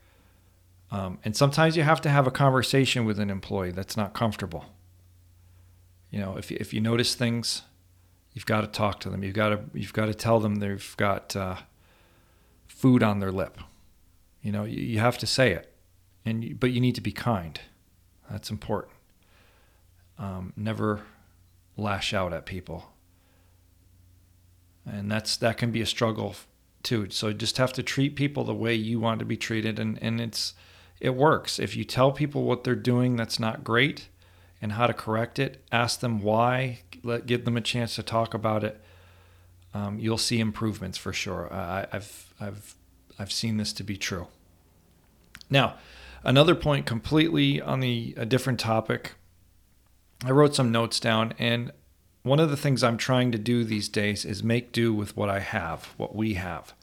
Um, 0.92 1.18
and 1.24 1.36
sometimes 1.36 1.78
you 1.78 1.84
have 1.84 2.02
to 2.02 2.10
have 2.10 2.28
a 2.28 2.32
conversation 2.32 3.06
with 3.06 3.18
an 3.18 3.30
employee 3.30 3.72
that's 3.72 3.98
not 3.98 4.14
comfortable. 4.14 4.66
You 6.12 6.20
know 6.20 6.38
if, 6.38 6.52
if 6.52 6.74
you 6.74 6.82
notice 6.82 7.16
things 7.16 7.64
you've 8.34 8.46
got 8.46 8.62
to 8.62 8.68
talk 8.68 9.00
to 9.02 9.10
them. 9.10 9.24
You've 9.24 9.36
got 9.36 9.50
to 9.50 9.62
you've 9.74 9.94
got 9.94 10.08
to 10.08 10.14
tell 10.14 10.40
them 10.40 10.56
they've 10.56 10.94
got 10.98 11.36
uh, 11.36 11.58
food 12.68 13.04
on 13.04 13.20
their 13.20 13.32
lip. 13.32 13.58
You 14.42 14.52
know 14.52 14.64
you, 14.64 14.82
you 14.82 15.00
have 15.00 15.18
to 15.20 15.28
say 15.28 15.52
it 15.52 15.74
and 16.26 16.44
you, 16.44 16.56
but 16.56 16.72
you 16.72 16.82
need 16.82 16.96
to 16.96 17.02
be 17.02 17.12
kind. 17.12 17.60
That's 18.30 18.50
important. 18.50 18.94
Um, 20.18 20.54
never 20.56 21.02
lash 21.78 22.14
out 22.14 22.34
at 22.34 22.46
people, 22.46 22.94
and 24.86 25.12
that's 25.12 25.38
that 25.38 25.58
can 25.58 25.72
be 25.72 25.82
a 25.82 25.86
struggle 25.86 26.36
too. 26.84 27.10
So 27.10 27.30
you 27.30 27.34
just 27.34 27.58
have 27.58 27.74
to 27.74 27.84
treat 27.84 28.16
people 28.16 28.44
the 28.44 28.54
way 28.54 28.76
you 28.76 29.00
want 29.00 29.20
to 29.20 29.26
be 29.26 29.38
treated, 29.38 29.80
and 29.80 29.98
and 30.02 30.20
it's 30.22 30.54
it 31.00 31.16
works. 31.16 31.60
If 31.60 31.76
you 31.76 31.84
tell 31.84 32.12
people 32.12 32.44
what 32.44 32.64
they're 32.64 32.76
doing 32.76 33.16
that's 33.16 33.40
not 33.40 33.64
great 33.64 34.08
and 34.62 34.74
how 34.74 34.88
to 34.88 34.94
correct 34.94 35.40
it, 35.40 35.62
ask 35.72 36.00
them 36.00 36.22
why, 36.22 36.80
let 37.04 37.26
give 37.26 37.46
them 37.46 37.58
a 37.58 37.62
chance 37.62 37.96
to 37.96 38.04
talk 38.04 38.34
about 38.34 38.64
it. 38.64 38.82
Um, 39.74 40.00
you'll 40.00 40.18
see 40.18 40.40
improvements 40.40 40.98
for 40.98 41.12
sure. 41.12 41.52
I, 41.52 41.88
I've 41.92 42.34
I've 42.40 42.76
I've 43.20 43.32
seen 43.32 43.58
this 43.58 43.74
to 43.74 43.84
be 43.84 43.98
true. 43.98 44.28
Now, 45.50 45.76
another 46.24 46.56
point 46.56 46.86
completely 46.86 47.62
on 47.62 47.80
the 47.80 48.14
a 48.18 48.26
different 48.26 48.60
topic. 48.60 49.14
I 50.26 50.32
wrote 50.32 50.56
some 50.56 50.72
notes 50.72 51.00
down 51.00 51.34
and 51.38 51.72
one 52.24 52.40
of 52.40 52.50
the 52.50 52.58
things 52.58 52.84
I'm 52.84 52.98
trying 52.98 53.32
to 53.34 53.38
do 53.38 53.64
these 53.66 53.90
days 53.90 54.24
is 54.24 54.44
make 54.44 54.72
do 54.72 54.94
with 54.94 55.16
what 55.16 55.30
I 55.30 55.40
have, 55.40 55.94
what 55.98 56.16
we 56.16 56.36
have. 56.36 56.74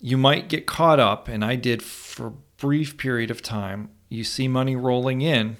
You 0.00 0.16
might 0.16 0.48
get 0.48 0.64
caught 0.64 1.00
up, 1.00 1.26
and 1.26 1.44
I 1.44 1.56
did 1.56 1.82
for 1.82 2.28
a 2.28 2.32
brief 2.56 2.96
period 2.96 3.32
of 3.32 3.42
time. 3.42 3.90
You 4.08 4.22
see 4.22 4.46
money 4.46 4.76
rolling 4.76 5.22
in, 5.22 5.56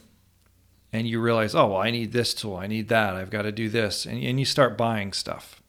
and 0.92 1.08
you 1.08 1.20
realize, 1.20 1.56
oh, 1.56 1.66
well, 1.66 1.78
I 1.78 1.90
need 1.90 2.12
this 2.12 2.32
tool, 2.32 2.56
I 2.56 2.68
need 2.68 2.88
that, 2.88 3.16
I've 3.16 3.30
got 3.30 3.42
to 3.42 3.52
do 3.52 3.68
this, 3.68 4.06
and, 4.06 4.22
and 4.22 4.38
you 4.38 4.46
start 4.46 4.78
buying 4.78 5.12
stuff. 5.12 5.60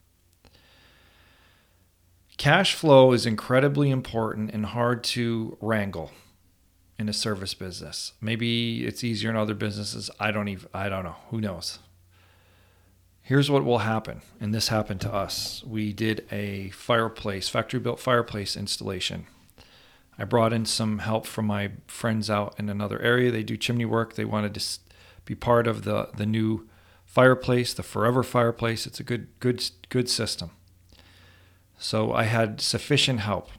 Cash 2.38 2.76
flow 2.76 3.12
is 3.12 3.26
incredibly 3.26 3.90
important 3.90 4.52
and 4.52 4.68
hard 4.68 5.04
to 5.06 5.58
wrangle 5.60 6.12
in 7.00 7.08
a 7.08 7.14
service 7.14 7.54
business. 7.54 8.12
Maybe 8.20 8.86
it's 8.86 9.06
easier 9.06 9.30
in 9.30 9.38
other 9.38 9.54
businesses. 9.56 10.12
I 10.20 10.32
don't 10.32 10.50
even 10.50 10.68
I 10.74 10.90
don't 10.90 11.06
know. 11.06 11.16
Who 11.30 11.40
knows? 11.40 11.80
Here's 13.22 13.50
what 13.50 13.64
will 13.64 13.80
happen, 13.80 14.22
and 14.42 14.54
this 14.54 14.68
happened 14.68 15.02
to 15.02 15.14
us. 15.14 15.64
We 15.64 15.94
did 15.94 16.26
a 16.32 16.70
fireplace, 16.72 17.48
factory 17.48 17.80
built 17.80 18.00
fireplace 18.00 18.58
installation. 18.58 19.28
I 20.18 20.26
brought 20.26 20.52
in 20.52 20.66
some 20.66 21.00
help 21.00 21.26
from 21.26 21.46
my 21.46 21.72
friends 21.88 22.30
out 22.30 22.56
in 22.58 22.70
another 22.70 23.00
area. 23.00 23.32
They 23.32 23.44
do 23.44 23.56
chimney 23.56 23.86
work. 23.86 24.16
They 24.16 24.26
wanted 24.26 24.54
to 24.56 24.80
be 25.24 25.36
part 25.36 25.68
of 25.68 25.84
the 25.84 26.10
the 26.16 26.26
new 26.26 26.68
fireplace, 27.06 27.74
the 27.74 27.84
forever 27.84 28.24
fireplace. 28.24 28.86
It's 28.86 29.00
a 29.00 29.04
good 29.04 29.28
good 29.40 29.64
good 29.88 30.10
system. 30.10 30.52
So 31.78 32.12
I 32.12 32.24
had 32.24 32.60
sufficient 32.60 33.22
help. 33.22 33.50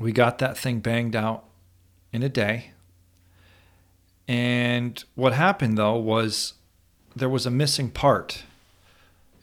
We 0.00 0.10
got 0.10 0.38
that 0.38 0.58
thing 0.58 0.80
banged 0.80 1.14
out 1.14 1.45
in 2.16 2.22
a 2.22 2.28
day. 2.28 2.72
And 4.26 5.02
what 5.14 5.32
happened 5.32 5.78
though 5.78 5.96
was 5.96 6.54
there 7.14 7.28
was 7.28 7.46
a 7.46 7.50
missing 7.50 7.90
part. 7.90 8.42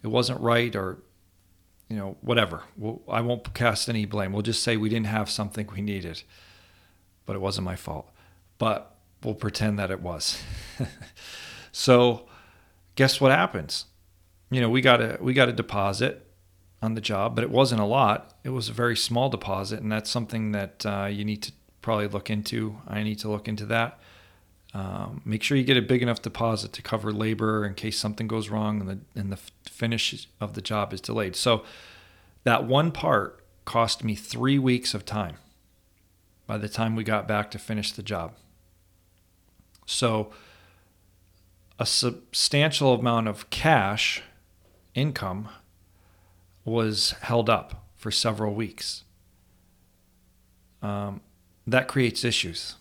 It 0.04 0.08
wasn't 0.08 0.42
right 0.42 0.76
or 0.76 0.98
you 1.90 2.00
know, 2.00 2.18
whatever. 2.22 2.64
We'll, 2.76 3.02
I 3.08 3.22
won't 3.22 3.54
cast 3.54 3.88
any 3.88 4.06
blame. 4.06 4.34
We'll 4.34 4.42
just 4.42 4.64
say 4.64 4.78
we 4.78 4.90
didn't 4.90 5.06
have 5.06 5.30
something 5.30 5.70
we 5.74 5.82
needed, 5.82 6.24
but 7.26 7.36
it 7.36 7.40
wasn't 7.40 7.66
my 7.66 7.76
fault. 7.76 8.10
But 8.58 8.96
we'll 9.24 9.36
pretend 9.36 9.78
that 9.78 9.92
it 9.92 10.02
was. 10.02 10.42
so, 11.72 12.28
guess 12.96 13.22
what 13.22 13.32
happens? 13.32 13.86
You 14.50 14.60
know, 14.60 14.70
we 14.70 14.82
got 14.82 15.02
a 15.02 15.18
we 15.22 15.34
got 15.34 15.50
a 15.50 15.54
deposit 15.54 16.26
on 16.82 16.96
the 16.96 17.02
job, 17.02 17.36
but 17.36 17.44
it 17.44 17.52
wasn't 17.52 17.82
a 17.82 17.86
lot. 17.86 18.34
It 18.44 18.50
was 18.50 18.70
a 18.70 18.74
very 18.74 18.98
small 18.98 19.30
deposit, 19.30 19.80
and 19.80 19.92
that's 19.92 20.10
something 20.10 20.52
that 20.52 20.86
uh, 20.86 21.06
you 21.06 21.24
need 21.24 21.44
to 21.44 21.52
probably 21.84 22.08
look 22.08 22.32
into. 22.32 22.78
I 22.88 23.04
need 23.04 23.20
to 23.20 23.30
look 23.30 23.48
into 23.48 23.68
that. 23.68 24.00
Um, 24.74 25.22
make 25.24 25.44
sure 25.44 25.56
you 25.56 25.64
get 25.64 25.78
a 25.78 25.84
big 25.84 26.02
enough 26.02 26.24
deposit 26.24 26.74
to 26.74 26.82
cover 26.82 27.14
labor 27.14 27.64
in 27.64 27.76
case 27.76 28.00
something 28.00 28.28
goes 28.28 28.50
wrong 28.50 28.82
and 28.82 28.90
the 28.90 29.20
and 29.20 29.32
the 29.32 29.38
finish 29.70 30.28
of 30.42 30.56
the 30.56 30.62
job 30.62 30.94
is 30.94 31.02
delayed. 31.02 31.36
So 31.36 31.64
that 32.44 32.66
one 32.66 32.92
part 32.92 33.46
cost 33.66 34.04
me 34.04 34.16
three 34.16 34.58
weeks 34.58 34.96
of 34.96 35.06
time 35.06 35.38
by 36.48 36.58
the 36.58 36.68
time 36.68 36.96
we 36.96 37.04
got 37.04 37.28
back 37.28 37.52
to 37.52 37.60
finish 37.60 37.92
the 37.92 38.02
job. 38.02 38.34
So 39.86 40.32
a 41.78 41.86
substantial 41.86 42.94
amount 42.96 43.28
of 43.28 43.50
cash 43.52 44.24
income 44.96 45.50
was 46.66 47.12
held 47.22 47.50
up 47.50 47.86
for 47.96 48.10
several 48.10 48.54
weeks. 48.54 49.04
Um, 50.82 51.22
that 51.66 51.88
creates 51.88 52.24
issues. 52.24 52.76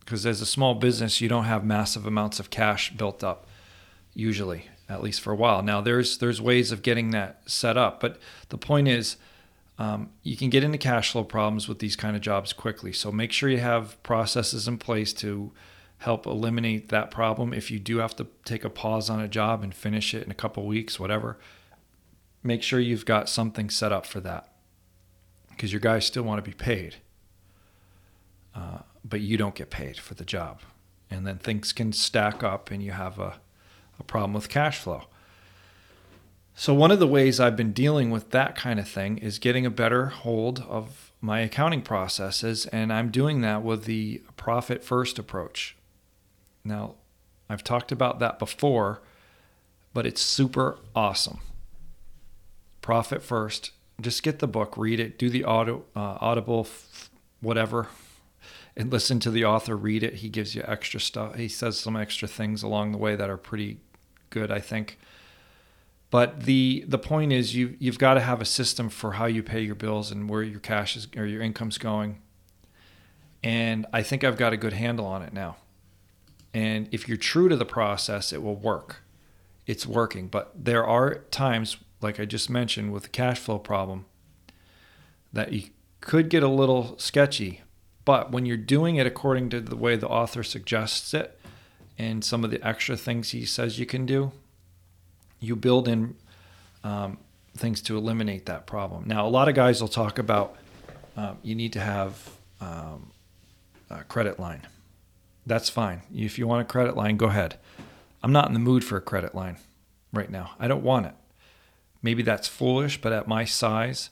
Because 0.00 0.24
as 0.24 0.40
a 0.40 0.46
small 0.46 0.74
business, 0.74 1.20
you 1.20 1.28
don't 1.28 1.44
have 1.44 1.64
massive 1.64 2.06
amounts 2.06 2.38
of 2.38 2.50
cash 2.50 2.92
built 2.92 3.24
up, 3.24 3.46
usually, 4.14 4.66
at 4.88 5.02
least 5.02 5.20
for 5.20 5.32
a 5.32 5.36
while. 5.36 5.62
Now, 5.62 5.80
there's 5.80 6.18
there's 6.18 6.40
ways 6.40 6.70
of 6.70 6.82
getting 6.82 7.10
that 7.10 7.42
set 7.46 7.76
up, 7.76 8.00
but 8.00 8.18
the 8.48 8.58
point 8.58 8.88
is, 8.88 9.16
um, 9.78 10.10
you 10.22 10.36
can 10.36 10.48
get 10.48 10.64
into 10.64 10.78
cash 10.78 11.12
flow 11.12 11.24
problems 11.24 11.68
with 11.68 11.80
these 11.80 11.96
kind 11.96 12.16
of 12.16 12.22
jobs 12.22 12.52
quickly. 12.52 12.92
So 12.92 13.12
make 13.12 13.32
sure 13.32 13.48
you 13.48 13.58
have 13.58 14.00
processes 14.02 14.68
in 14.68 14.78
place 14.78 15.12
to 15.14 15.52
help 15.98 16.24
eliminate 16.24 16.88
that 16.90 17.10
problem. 17.10 17.52
If 17.52 17.70
you 17.70 17.78
do 17.78 17.98
have 17.98 18.14
to 18.16 18.26
take 18.44 18.64
a 18.64 18.70
pause 18.70 19.10
on 19.10 19.20
a 19.20 19.28
job 19.28 19.62
and 19.62 19.74
finish 19.74 20.14
it 20.14 20.22
in 20.22 20.30
a 20.30 20.34
couple 20.34 20.64
weeks, 20.66 21.00
whatever, 21.00 21.38
make 22.42 22.62
sure 22.62 22.80
you've 22.80 23.04
got 23.04 23.28
something 23.28 23.68
set 23.68 23.92
up 23.92 24.06
for 24.06 24.20
that 24.20 24.55
because 25.56 25.72
your 25.72 25.80
guys 25.80 26.04
still 26.04 26.22
want 26.22 26.44
to 26.44 26.48
be 26.48 26.54
paid, 26.54 26.96
uh, 28.54 28.78
but 29.04 29.20
you 29.20 29.36
don't 29.36 29.54
get 29.54 29.70
paid 29.70 29.96
for 29.96 30.14
the 30.14 30.24
job. 30.24 30.60
And 31.10 31.26
then 31.26 31.38
things 31.38 31.72
can 31.72 31.92
stack 31.92 32.42
up 32.42 32.70
and 32.70 32.82
you 32.82 32.92
have 32.92 33.18
a, 33.18 33.40
a 33.98 34.02
problem 34.04 34.34
with 34.34 34.48
cash 34.48 34.78
flow. 34.78 35.04
So, 36.54 36.74
one 36.74 36.90
of 36.90 36.98
the 36.98 37.06
ways 37.06 37.38
I've 37.38 37.56
been 37.56 37.72
dealing 37.72 38.10
with 38.10 38.30
that 38.30 38.56
kind 38.56 38.80
of 38.80 38.88
thing 38.88 39.18
is 39.18 39.38
getting 39.38 39.66
a 39.66 39.70
better 39.70 40.06
hold 40.06 40.60
of 40.60 41.12
my 41.20 41.40
accounting 41.40 41.82
processes, 41.82 42.66
and 42.66 42.92
I'm 42.92 43.10
doing 43.10 43.42
that 43.42 43.62
with 43.62 43.84
the 43.84 44.22
profit 44.36 44.82
first 44.82 45.18
approach. 45.18 45.76
Now, 46.64 46.94
I've 47.48 47.62
talked 47.62 47.92
about 47.92 48.20
that 48.20 48.38
before, 48.38 49.02
but 49.92 50.06
it's 50.06 50.22
super 50.22 50.78
awesome. 50.94 51.40
Profit 52.80 53.22
first 53.22 53.72
just 54.00 54.22
get 54.22 54.38
the 54.38 54.48
book, 54.48 54.76
read 54.76 55.00
it, 55.00 55.18
do 55.18 55.30
the 55.30 55.44
auto, 55.44 55.84
uh, 55.94 56.18
audible, 56.20 56.68
whatever, 57.40 57.88
and 58.76 58.92
listen 58.92 59.18
to 59.20 59.30
the 59.30 59.44
author 59.44 59.76
read 59.76 60.02
it. 60.02 60.16
He 60.16 60.28
gives 60.28 60.54
you 60.54 60.62
extra 60.66 61.00
stuff. 61.00 61.36
He 61.36 61.48
says 61.48 61.78
some 61.78 61.96
extra 61.96 62.28
things 62.28 62.62
along 62.62 62.92
the 62.92 62.98
way 62.98 63.16
that 63.16 63.30
are 63.30 63.38
pretty 63.38 63.78
good, 64.30 64.50
I 64.50 64.60
think. 64.60 64.98
But 66.10 66.42
the 66.42 66.84
the 66.86 66.98
point 66.98 67.32
is, 67.32 67.56
you 67.56 67.76
you've 67.78 67.98
got 67.98 68.14
to 68.14 68.20
have 68.20 68.40
a 68.40 68.44
system 68.44 68.88
for 68.88 69.12
how 69.12 69.26
you 69.26 69.42
pay 69.42 69.60
your 69.60 69.74
bills 69.74 70.10
and 70.12 70.28
where 70.30 70.42
your 70.42 70.60
cash 70.60 70.96
is 70.96 71.08
or 71.16 71.26
your 71.26 71.42
income's 71.42 71.78
going. 71.78 72.20
And 73.42 73.86
I 73.92 74.02
think 74.02 74.24
I've 74.24 74.36
got 74.36 74.52
a 74.52 74.56
good 74.56 74.72
handle 74.72 75.06
on 75.06 75.22
it 75.22 75.32
now. 75.32 75.56
And 76.54 76.88
if 76.90 77.08
you're 77.08 77.16
true 77.16 77.48
to 77.48 77.56
the 77.56 77.66
process, 77.66 78.32
it 78.32 78.42
will 78.42 78.56
work. 78.56 79.02
It's 79.66 79.86
working. 79.86 80.28
But 80.28 80.52
there 80.56 80.86
are 80.86 81.16
times 81.30 81.76
like 82.06 82.20
I 82.20 82.24
just 82.24 82.48
mentioned 82.48 82.92
with 82.92 83.02
the 83.02 83.08
cash 83.08 83.40
flow 83.40 83.58
problem, 83.58 84.04
that 85.32 85.52
you 85.52 85.64
could 86.00 86.28
get 86.30 86.44
a 86.44 86.48
little 86.48 86.96
sketchy. 86.98 87.62
But 88.04 88.30
when 88.30 88.46
you're 88.46 88.56
doing 88.56 88.94
it 88.94 89.08
according 89.08 89.50
to 89.50 89.60
the 89.60 89.74
way 89.74 89.96
the 89.96 90.06
author 90.06 90.44
suggests 90.44 91.12
it 91.12 91.36
and 91.98 92.24
some 92.24 92.44
of 92.44 92.52
the 92.52 92.64
extra 92.64 92.96
things 92.96 93.30
he 93.30 93.44
says 93.44 93.80
you 93.80 93.86
can 93.86 94.06
do, 94.06 94.30
you 95.40 95.56
build 95.56 95.88
in 95.88 96.14
um, 96.84 97.18
things 97.56 97.80
to 97.82 97.98
eliminate 97.98 98.46
that 98.46 98.68
problem. 98.68 99.02
Now, 99.06 99.26
a 99.26 99.28
lot 99.28 99.48
of 99.48 99.56
guys 99.56 99.80
will 99.80 99.88
talk 99.88 100.20
about 100.20 100.56
um, 101.16 101.38
you 101.42 101.56
need 101.56 101.72
to 101.72 101.80
have 101.80 102.30
um, 102.60 103.10
a 103.90 104.04
credit 104.04 104.38
line. 104.38 104.64
That's 105.44 105.68
fine. 105.68 106.02
If 106.14 106.38
you 106.38 106.46
want 106.46 106.62
a 106.62 106.64
credit 106.64 106.96
line, 106.96 107.16
go 107.16 107.26
ahead. 107.26 107.58
I'm 108.22 108.32
not 108.32 108.46
in 108.46 108.54
the 108.54 108.60
mood 108.60 108.84
for 108.84 108.96
a 108.96 109.00
credit 109.00 109.34
line 109.34 109.56
right 110.12 110.30
now. 110.30 110.52
I 110.60 110.68
don't 110.68 110.84
want 110.84 111.06
it. 111.06 111.14
Maybe 112.06 112.22
that's 112.22 112.46
foolish, 112.46 113.00
but 113.00 113.12
at 113.12 113.26
my 113.26 113.44
size, 113.44 114.10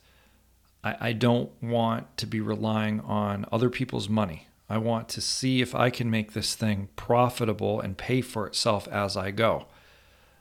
I, 0.83 0.97
I 1.01 1.13
don't 1.13 1.53
want 1.63 2.17
to 2.17 2.27
be 2.27 2.41
relying 2.41 2.99
on 3.03 3.47
other 3.53 3.71
people's 3.71 4.09
money. 4.09 4.49
I 4.69 4.79
want 4.79 5.09
to 5.11 5.21
see 5.21 5.63
if 5.63 5.77
I 5.77 5.91
can 5.91 6.11
make 6.11 6.33
this 6.33 6.57
thing 6.57 6.89
profitable 6.97 7.81
and 7.81 7.97
pay 7.97 8.21
for 8.21 8.49
itself 8.49 8.89
as 8.89 9.17
I 9.17 9.31
go. 9.31 9.67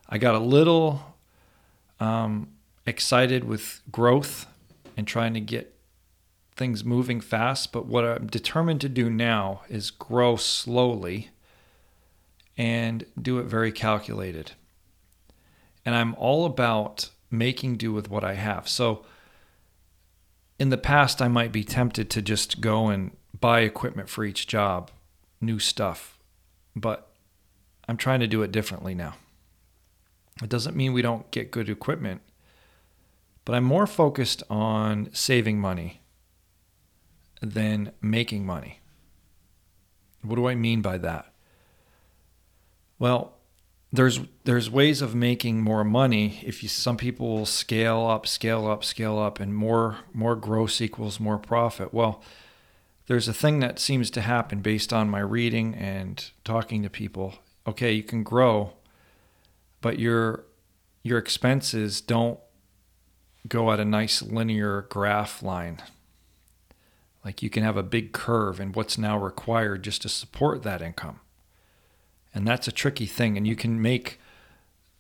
I 0.10 0.17
got 0.17 0.33
a 0.33 0.39
little 0.39 1.15
um, 2.00 2.48
excited 2.88 3.43
with 3.43 3.81
growth 3.91 4.48
and 4.98 5.05
trying 5.05 5.36
to 5.36 5.39
get 5.39 5.75
things 6.55 6.83
moving 6.83 7.22
fast, 7.22 7.72
but 7.72 7.86
what 7.86 8.03
I'm 8.03 8.25
determined 8.25 8.81
to 8.81 8.89
do 8.89 9.12
now 9.12 9.62
is 9.69 9.91
grow 9.91 10.38
slowly 10.38 11.29
and 12.57 13.05
do 13.22 13.38
it 13.38 13.43
very 13.43 13.72
calculated. 13.72 14.53
And 15.86 15.93
I'm 15.93 16.15
all 16.15 16.48
about 16.48 17.12
making 17.33 17.75
do 17.77 17.91
with 17.91 18.09
what 18.09 18.23
I 18.23 18.35
have. 18.35 18.69
So 18.69 19.03
in 20.59 20.69
the 20.69 20.77
past, 20.77 21.21
I 21.21 21.27
might 21.27 21.51
be 21.51 21.63
tempted 21.63 22.09
to 22.11 22.21
just 22.21 22.61
go 22.61 22.87
and 22.87 23.11
buy 23.41 23.61
equipment 23.61 24.07
for 24.07 24.23
each 24.23 24.47
job, 24.47 24.91
new 25.41 25.59
stuff, 25.59 26.17
but 26.75 27.09
I'm 27.89 27.97
trying 27.97 28.21
to 28.21 28.27
do 28.27 28.43
it 28.43 28.51
differently 28.51 28.95
now. 28.95 29.15
It 30.41 30.49
doesn't 30.49 30.75
mean 30.75 30.93
we 30.93 31.01
don't 31.01 31.29
get 31.31 31.51
good 31.51 31.69
equipment, 31.69 32.21
but 33.45 33.55
I'm 33.55 33.65
more 33.65 33.87
focused 33.87 34.43
on 34.49 35.09
saving 35.11 35.59
money 35.59 36.01
than 37.41 37.91
making 38.01 38.45
money. 38.45 38.79
What 40.21 40.35
do 40.35 40.47
I 40.47 40.55
mean 40.55 40.81
by 40.81 40.97
that? 40.99 41.33
Well, 42.97 43.32
there's 43.93 44.21
there's 44.43 44.71
ways 44.71 45.03
of 45.03 45.13
making 45.13 45.62
more 45.62 45.83
money 45.83 46.41
if 46.43 46.63
you 46.63 46.67
some 46.67 46.97
people 46.97 47.35
will 47.38 47.45
scale 47.45 48.07
up 48.07 48.25
scale 48.25 48.65
up 48.67 48.83
scale 48.83 49.19
up 49.19 49.39
and 49.39 49.55
more 49.55 50.00
more 50.12 50.35
gross 50.35 50.81
equals 50.81 51.19
more 51.19 51.38
profit. 51.38 51.93
Well 51.93 52.21
there's 53.05 53.27
a 53.27 53.33
thing 53.33 53.59
that 53.59 53.77
seems 53.77 54.09
to 54.12 54.21
happen 54.21 54.62
based 54.62 54.91
on 54.91 55.09
my 55.09 55.19
reading 55.19 55.75
and 55.75 56.31
talking 56.43 56.81
to 56.81 56.89
people. 56.89 57.35
Okay 57.67 57.93
you 57.93 58.01
can 58.01 58.23
grow 58.23 58.73
but 59.79 60.00
your 60.00 60.45
your 61.03 61.19
expenses 61.19 62.01
don't 62.01 62.39
go 63.47 63.71
at 63.71 63.79
a 63.79 63.85
nice 63.85 64.23
linear 64.23 64.88
graph 64.89 65.43
line. 65.43 65.83
Like 67.23 67.43
you 67.43 67.50
can 67.51 67.62
have 67.62 67.77
a 67.77 67.83
big 67.83 68.12
curve 68.12 68.59
and 68.59 68.75
what's 68.75 68.97
now 68.97 69.19
required 69.19 69.83
just 69.83 70.01
to 70.01 70.09
support 70.09 70.63
that 70.63 70.81
income 70.81 71.19
and 72.33 72.47
that's 72.47 72.67
a 72.67 72.71
tricky 72.71 73.05
thing. 73.05 73.37
And 73.37 73.47
you 73.47 73.55
can 73.55 73.81
make 73.81 74.19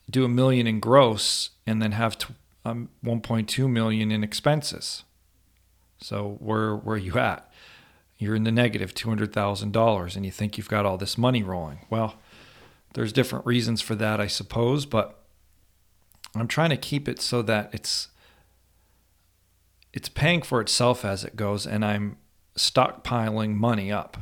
do 0.09 0.25
a 0.25 0.29
million 0.29 0.67
in 0.67 0.79
gross 0.79 1.51
and 1.65 1.81
then 1.81 1.93
have 1.93 2.17
t- 2.17 2.33
um, 2.65 2.89
1.2 3.03 3.69
million 3.69 4.11
in 4.11 4.23
expenses. 4.23 5.03
So 5.97 6.37
where 6.39 6.75
where 6.75 6.95
are 6.95 6.99
you 6.99 7.17
at? 7.17 7.49
You're 8.17 8.35
in 8.35 8.43
the 8.43 8.51
negative 8.51 8.93
$200,000 8.93 10.15
and 10.15 10.25
you 10.25 10.31
think 10.31 10.57
you've 10.57 10.69
got 10.69 10.85
all 10.85 10.97
this 10.97 11.17
money 11.17 11.43
rolling. 11.43 11.79
Well, 11.89 12.15
there's 12.93 13.11
different 13.11 13.45
reasons 13.45 13.81
for 13.81 13.95
that, 13.95 14.21
I 14.21 14.27
suppose, 14.27 14.85
but 14.85 15.19
I'm 16.35 16.47
trying 16.47 16.69
to 16.69 16.77
keep 16.77 17.07
it 17.07 17.21
so 17.21 17.41
that 17.43 17.69
it's 17.73 18.09
it's 19.91 20.09
paying 20.09 20.41
for 20.41 20.59
itself 20.59 21.05
as 21.05 21.23
it 21.23 21.35
goes 21.35 21.67
and 21.67 21.85
I'm 21.85 22.17
stockpiling 22.57 23.53
money 23.55 23.91
up. 23.91 24.17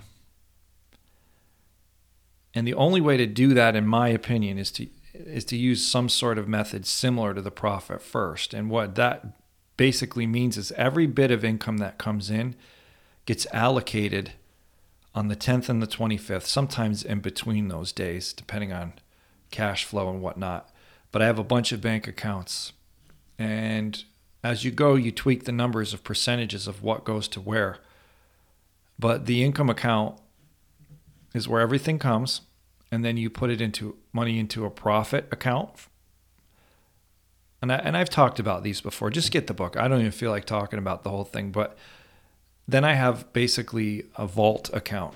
And 2.53 2.67
the 2.67 2.73
only 2.73 3.01
way 3.01 3.17
to 3.17 3.25
do 3.25 3.53
that, 3.53 3.75
in 3.75 3.87
my 3.87 4.09
opinion, 4.09 4.57
is 4.57 4.71
to 4.71 4.87
is 5.13 5.45
to 5.45 5.57
use 5.57 5.85
some 5.85 6.09
sort 6.09 6.37
of 6.37 6.47
method 6.47 6.85
similar 6.85 7.33
to 7.33 7.41
the 7.41 7.51
profit 7.51 8.01
first. 8.01 8.53
And 8.53 8.69
what 8.69 8.95
that 8.95 9.25
basically 9.77 10.27
means 10.27 10.57
is 10.57 10.71
every 10.73 11.07
bit 11.07 11.31
of 11.31 11.43
income 11.43 11.77
that 11.77 11.97
comes 11.97 12.29
in 12.29 12.55
gets 13.25 13.45
allocated 13.53 14.33
on 15.13 15.27
the 15.27 15.35
10th 15.35 15.67
and 15.67 15.81
the 15.81 15.87
25th, 15.87 16.45
sometimes 16.45 17.03
in 17.03 17.19
between 17.19 17.67
those 17.67 17.91
days, 17.91 18.31
depending 18.31 18.71
on 18.71 18.93
cash 19.49 19.83
flow 19.83 20.09
and 20.09 20.21
whatnot. 20.21 20.69
But 21.11 21.21
I 21.21 21.25
have 21.25 21.39
a 21.39 21.43
bunch 21.43 21.71
of 21.71 21.81
bank 21.81 22.07
accounts. 22.07 22.71
And 23.37 24.03
as 24.43 24.63
you 24.63 24.71
go, 24.71 24.95
you 24.95 25.11
tweak 25.11 25.43
the 25.43 25.51
numbers 25.51 25.93
of 25.93 26.03
percentages 26.03 26.67
of 26.67 26.81
what 26.81 27.03
goes 27.03 27.27
to 27.29 27.41
where. 27.41 27.79
But 28.97 29.25
the 29.25 29.43
income 29.43 29.69
account 29.69 30.19
is 31.33 31.47
where 31.47 31.61
everything 31.61 31.99
comes, 31.99 32.41
and 32.91 33.05
then 33.05 33.17
you 33.17 33.29
put 33.29 33.49
it 33.49 33.61
into 33.61 33.95
money 34.13 34.39
into 34.39 34.65
a 34.65 34.69
profit 34.69 35.27
account. 35.31 35.71
And 37.61 37.71
I, 37.71 37.75
and 37.75 37.95
I've 37.95 38.09
talked 38.09 38.39
about 38.39 38.63
these 38.63 38.81
before. 38.81 39.09
Just 39.09 39.31
get 39.31 39.47
the 39.47 39.53
book. 39.53 39.77
I 39.77 39.87
don't 39.87 39.99
even 39.99 40.11
feel 40.11 40.31
like 40.31 40.45
talking 40.45 40.79
about 40.79 41.03
the 41.03 41.09
whole 41.09 41.23
thing, 41.23 41.51
but 41.51 41.77
then 42.67 42.83
I 42.83 42.93
have 42.93 43.31
basically 43.33 44.05
a 44.15 44.25
vault 44.25 44.69
account 44.73 45.15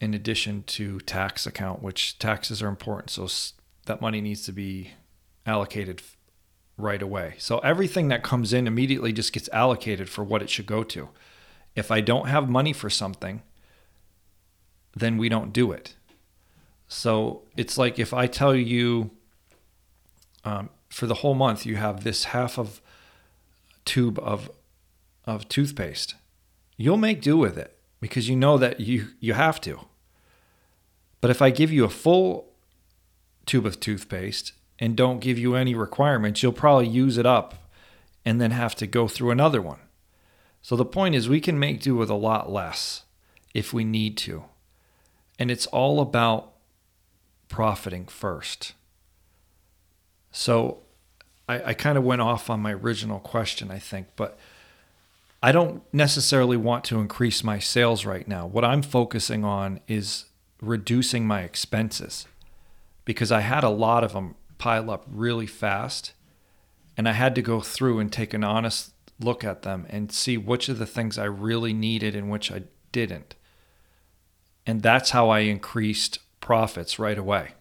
in 0.00 0.14
addition 0.14 0.64
to 0.64 0.98
tax 1.00 1.46
account, 1.46 1.82
which 1.82 2.18
taxes 2.18 2.60
are 2.60 2.68
important. 2.68 3.10
So 3.10 3.28
that 3.86 4.00
money 4.00 4.20
needs 4.20 4.44
to 4.46 4.52
be 4.52 4.90
allocated 5.46 6.02
right 6.76 7.00
away. 7.00 7.34
So 7.38 7.58
everything 7.58 8.08
that 8.08 8.24
comes 8.24 8.52
in 8.52 8.66
immediately 8.66 9.12
just 9.12 9.32
gets 9.32 9.48
allocated 9.52 10.08
for 10.08 10.24
what 10.24 10.42
it 10.42 10.50
should 10.50 10.66
go 10.66 10.82
to. 10.84 11.10
If 11.76 11.90
I 11.90 12.00
don't 12.00 12.28
have 12.28 12.48
money 12.48 12.72
for 12.72 12.90
something, 12.90 13.42
then 14.94 15.16
we 15.16 15.28
don't 15.28 15.52
do 15.52 15.72
it. 15.72 15.94
So 16.88 17.42
it's 17.56 17.78
like 17.78 17.98
if 17.98 18.12
I 18.12 18.26
tell 18.26 18.54
you 18.54 19.10
um, 20.44 20.70
for 20.88 21.06
the 21.06 21.14
whole 21.14 21.34
month 21.34 21.64
you 21.64 21.76
have 21.76 22.04
this 22.04 22.24
half 22.24 22.58
of 22.58 22.80
tube 23.84 24.18
of 24.18 24.50
of 25.24 25.48
toothpaste, 25.48 26.16
you'll 26.76 26.96
make 26.96 27.22
do 27.22 27.36
with 27.36 27.56
it 27.56 27.78
because 28.00 28.28
you 28.28 28.36
know 28.36 28.58
that 28.58 28.80
you 28.80 29.08
you 29.20 29.34
have 29.34 29.60
to. 29.62 29.80
But 31.20 31.30
if 31.30 31.40
I 31.40 31.50
give 31.50 31.70
you 31.70 31.84
a 31.84 31.88
full 31.88 32.52
tube 33.46 33.64
of 33.64 33.80
toothpaste 33.80 34.52
and 34.78 34.96
don't 34.96 35.20
give 35.20 35.38
you 35.38 35.54
any 35.54 35.74
requirements, 35.74 36.42
you'll 36.42 36.52
probably 36.52 36.88
use 36.88 37.16
it 37.16 37.26
up 37.26 37.70
and 38.24 38.40
then 38.40 38.50
have 38.50 38.74
to 38.76 38.86
go 38.86 39.08
through 39.08 39.30
another 39.30 39.62
one. 39.62 39.78
So 40.60 40.76
the 40.76 40.84
point 40.84 41.14
is 41.14 41.28
we 41.28 41.40
can 41.40 41.58
make 41.58 41.80
do 41.80 41.96
with 41.96 42.10
a 42.10 42.14
lot 42.14 42.50
less 42.52 43.04
if 43.54 43.72
we 43.72 43.84
need 43.84 44.16
to. 44.18 44.44
And 45.38 45.50
it's 45.50 45.66
all 45.66 46.00
about 46.00 46.52
profiting 47.48 48.06
first. 48.06 48.74
So 50.30 50.78
I, 51.48 51.70
I 51.70 51.74
kind 51.74 51.98
of 51.98 52.04
went 52.04 52.22
off 52.22 52.48
on 52.48 52.60
my 52.60 52.72
original 52.72 53.18
question, 53.18 53.70
I 53.70 53.78
think, 53.78 54.08
but 54.16 54.38
I 55.42 55.52
don't 55.52 55.82
necessarily 55.92 56.56
want 56.56 56.84
to 56.84 57.00
increase 57.00 57.42
my 57.42 57.58
sales 57.58 58.04
right 58.04 58.26
now. 58.28 58.46
What 58.46 58.64
I'm 58.64 58.82
focusing 58.82 59.44
on 59.44 59.80
is 59.88 60.26
reducing 60.60 61.26
my 61.26 61.42
expenses 61.42 62.26
because 63.04 63.32
I 63.32 63.40
had 63.40 63.64
a 63.64 63.68
lot 63.68 64.04
of 64.04 64.12
them 64.12 64.36
pile 64.58 64.90
up 64.90 65.04
really 65.10 65.46
fast. 65.46 66.12
And 66.96 67.08
I 67.08 67.12
had 67.12 67.34
to 67.34 67.42
go 67.42 67.60
through 67.60 67.98
and 67.98 68.12
take 68.12 68.32
an 68.34 68.44
honest 68.44 68.92
look 69.18 69.42
at 69.44 69.62
them 69.62 69.86
and 69.88 70.12
see 70.12 70.36
which 70.36 70.68
of 70.68 70.78
the 70.78 70.86
things 70.86 71.18
I 71.18 71.24
really 71.24 71.72
needed 71.72 72.14
and 72.14 72.30
which 72.30 72.52
I 72.52 72.62
didn't. 72.92 73.34
And 74.66 74.82
that's 74.82 75.10
how 75.10 75.28
I 75.28 75.40
increased 75.40 76.18
profits 76.40 76.98
right 76.98 77.18
away. 77.18 77.54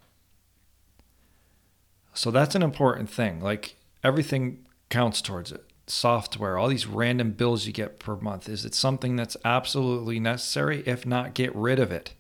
So 2.14 2.32
that's 2.32 2.56
an 2.56 2.64
important 2.64 3.10
thing. 3.10 3.40
Like 3.42 3.76
everything 4.04 4.66
counts 4.90 5.22
towards 5.22 5.52
it. 5.52 5.64
Software, 5.88 6.58
all 6.58 6.68
these 6.68 6.88
random 6.88 7.32
bills 7.32 7.66
you 7.66 7.74
get 7.74 8.00
per 8.00 8.16
month. 8.16 8.48
Is 8.48 8.66
it 8.66 8.74
something 8.74 9.16
that's 9.16 9.36
absolutely 9.44 10.20
necessary? 10.20 10.84
If 10.86 11.06
not, 11.06 11.34
get 11.34 11.56
rid 11.56 11.80
of 11.80 11.92
it. 11.92 12.14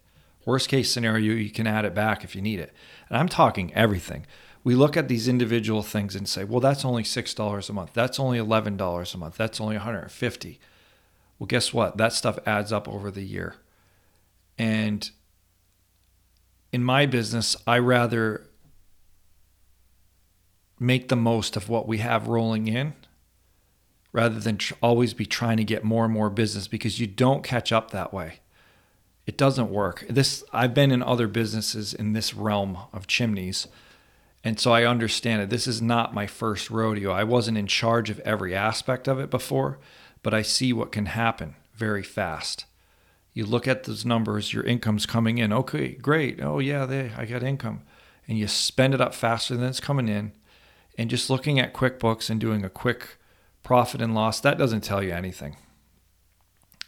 Worst 0.46 0.70
case 0.70 0.92
scenario, 0.92 1.36
you 1.36 1.52
can 1.52 1.68
add 1.68 1.86
it 1.86 1.94
back 1.94 2.24
if 2.24 2.36
you 2.36 2.42
need 2.42 2.60
it. 2.60 2.74
And 3.08 3.18
I'm 3.18 3.30
talking 3.30 3.74
everything. 3.74 4.26
We 4.64 4.76
look 4.76 4.98
at 4.98 5.08
these 5.08 5.28
individual 5.28 5.84
things 5.84 6.16
and 6.16 6.28
say, 6.28 6.44
well, 6.44 6.60
that's 6.60 6.86
only 6.86 7.04
$6 7.04 7.70
a 7.70 7.74
month. 7.74 7.94
That's 7.94 8.20
only 8.20 8.40
$11 8.40 9.14
a 9.14 9.18
month. 9.18 9.38
That's 9.38 9.62
only 9.62 9.76
150. 9.76 10.60
Well, 11.40 11.48
guess 11.48 11.74
what? 11.74 11.98
That 11.98 12.14
stuff 12.14 12.40
adds 12.46 12.72
up 12.72 12.88
over 12.88 13.10
the 13.10 13.24
year. 13.24 13.56
And 14.58 15.10
in 16.72 16.84
my 16.84 17.06
business, 17.06 17.56
I 17.68 17.80
rather 17.80 18.48
make 20.80 21.10
the 21.10 21.16
most 21.16 21.56
of 21.56 21.70
what 21.70 21.88
we 21.88 22.00
have 22.00 22.28
rolling 22.28 22.68
in 22.68 22.94
rather 24.14 24.40
than 24.40 24.58
tr- 24.58 24.74
always 24.82 25.14
be 25.14 25.26
trying 25.26 25.58
to 25.58 25.64
get 25.64 25.84
more 25.84 26.06
and 26.06 26.14
more 26.14 26.30
business 26.30 26.68
because 26.68 27.00
you 27.00 27.08
don't 27.08 27.44
catch 27.44 27.72
up 27.72 27.92
that 27.92 28.14
way. 28.14 28.40
It 29.26 29.38
doesn't 29.38 29.70
work. 29.70 30.06
This 30.10 30.44
I've 30.52 30.74
been 30.74 30.92
in 30.92 31.04
other 31.04 31.28
businesses 31.28 31.94
in 31.94 32.14
this 32.14 32.34
realm 32.34 32.78
of 32.92 33.08
chimneys. 33.08 33.68
And 34.44 34.60
so 34.60 34.74
I 34.74 34.86
understand 34.86 35.44
it. 35.44 35.50
This 35.52 35.68
is 35.68 35.82
not 35.82 36.16
my 36.16 36.26
first 36.26 36.72
rodeo. 36.72 37.12
I 37.12 37.24
wasn't 37.24 37.60
in 37.60 37.68
charge 37.68 38.10
of 38.10 38.20
every 38.22 38.56
aspect 38.56 39.08
of 39.08 39.20
it 39.20 39.30
before, 39.30 39.78
but 40.24 40.34
I 40.34 40.42
see 40.42 40.74
what 40.74 40.92
can 40.92 41.06
happen 41.06 41.56
very 41.76 42.02
fast 42.02 42.66
you 43.34 43.46
look 43.46 43.68
at 43.68 43.84
those 43.84 44.06
numbers, 44.06 44.54
your 44.54 44.64
income's 44.64 45.06
coming 45.06 45.38
in. 45.38 45.54
Okay, 45.54 45.90
great. 45.90 46.42
Oh 46.42 46.60
yeah, 46.60 46.86
they, 46.86 47.12
I 47.16 47.26
got 47.26 47.44
income, 47.44 47.84
and 48.28 48.38
you 48.38 48.48
spend 48.48 48.94
it 48.94 49.02
up 49.02 49.14
faster 49.14 49.56
than 49.56 49.68
it's 49.68 49.80
coming 49.80 50.10
in. 50.10 50.34
And 50.98 51.10
just 51.10 51.30
looking 51.30 51.60
at 51.60 51.74
QuickBooks 51.74 52.30
and 52.30 52.40
doing 52.40 52.66
a 52.66 52.70
quick 52.70 53.18
profit 53.64 54.02
and 54.02 54.14
loss, 54.14 54.42
that 54.42 54.58
doesn't 54.58 54.82
tell 54.82 55.02
you 55.02 55.12
anything. 55.12 55.56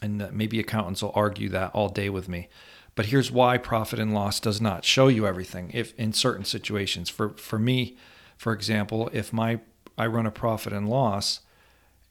And 0.02 0.30
maybe 0.34 0.60
accountants 0.60 1.02
will 1.02 1.14
argue 1.16 1.48
that 1.50 1.72
all 1.74 1.88
day 1.88 2.10
with 2.10 2.28
me. 2.28 2.50
But 2.96 3.08
here's 3.08 3.32
why 3.32 3.58
profit 3.58 4.00
and 4.00 4.14
loss 4.14 4.40
does 4.40 4.60
not 4.60 4.86
show 4.86 5.08
you 5.08 5.26
everything. 5.26 5.72
If 5.74 5.98
in 5.98 6.14
certain 6.14 6.46
situations, 6.46 7.10
for 7.10 7.30
for 7.30 7.58
me, 7.58 7.98
for 8.38 8.52
example, 8.52 9.10
if 9.14 9.32
my 9.32 9.62
I 9.98 10.08
run 10.08 10.26
a 10.26 10.32
profit 10.32 10.74
and 10.74 10.90
loss, 10.90 11.40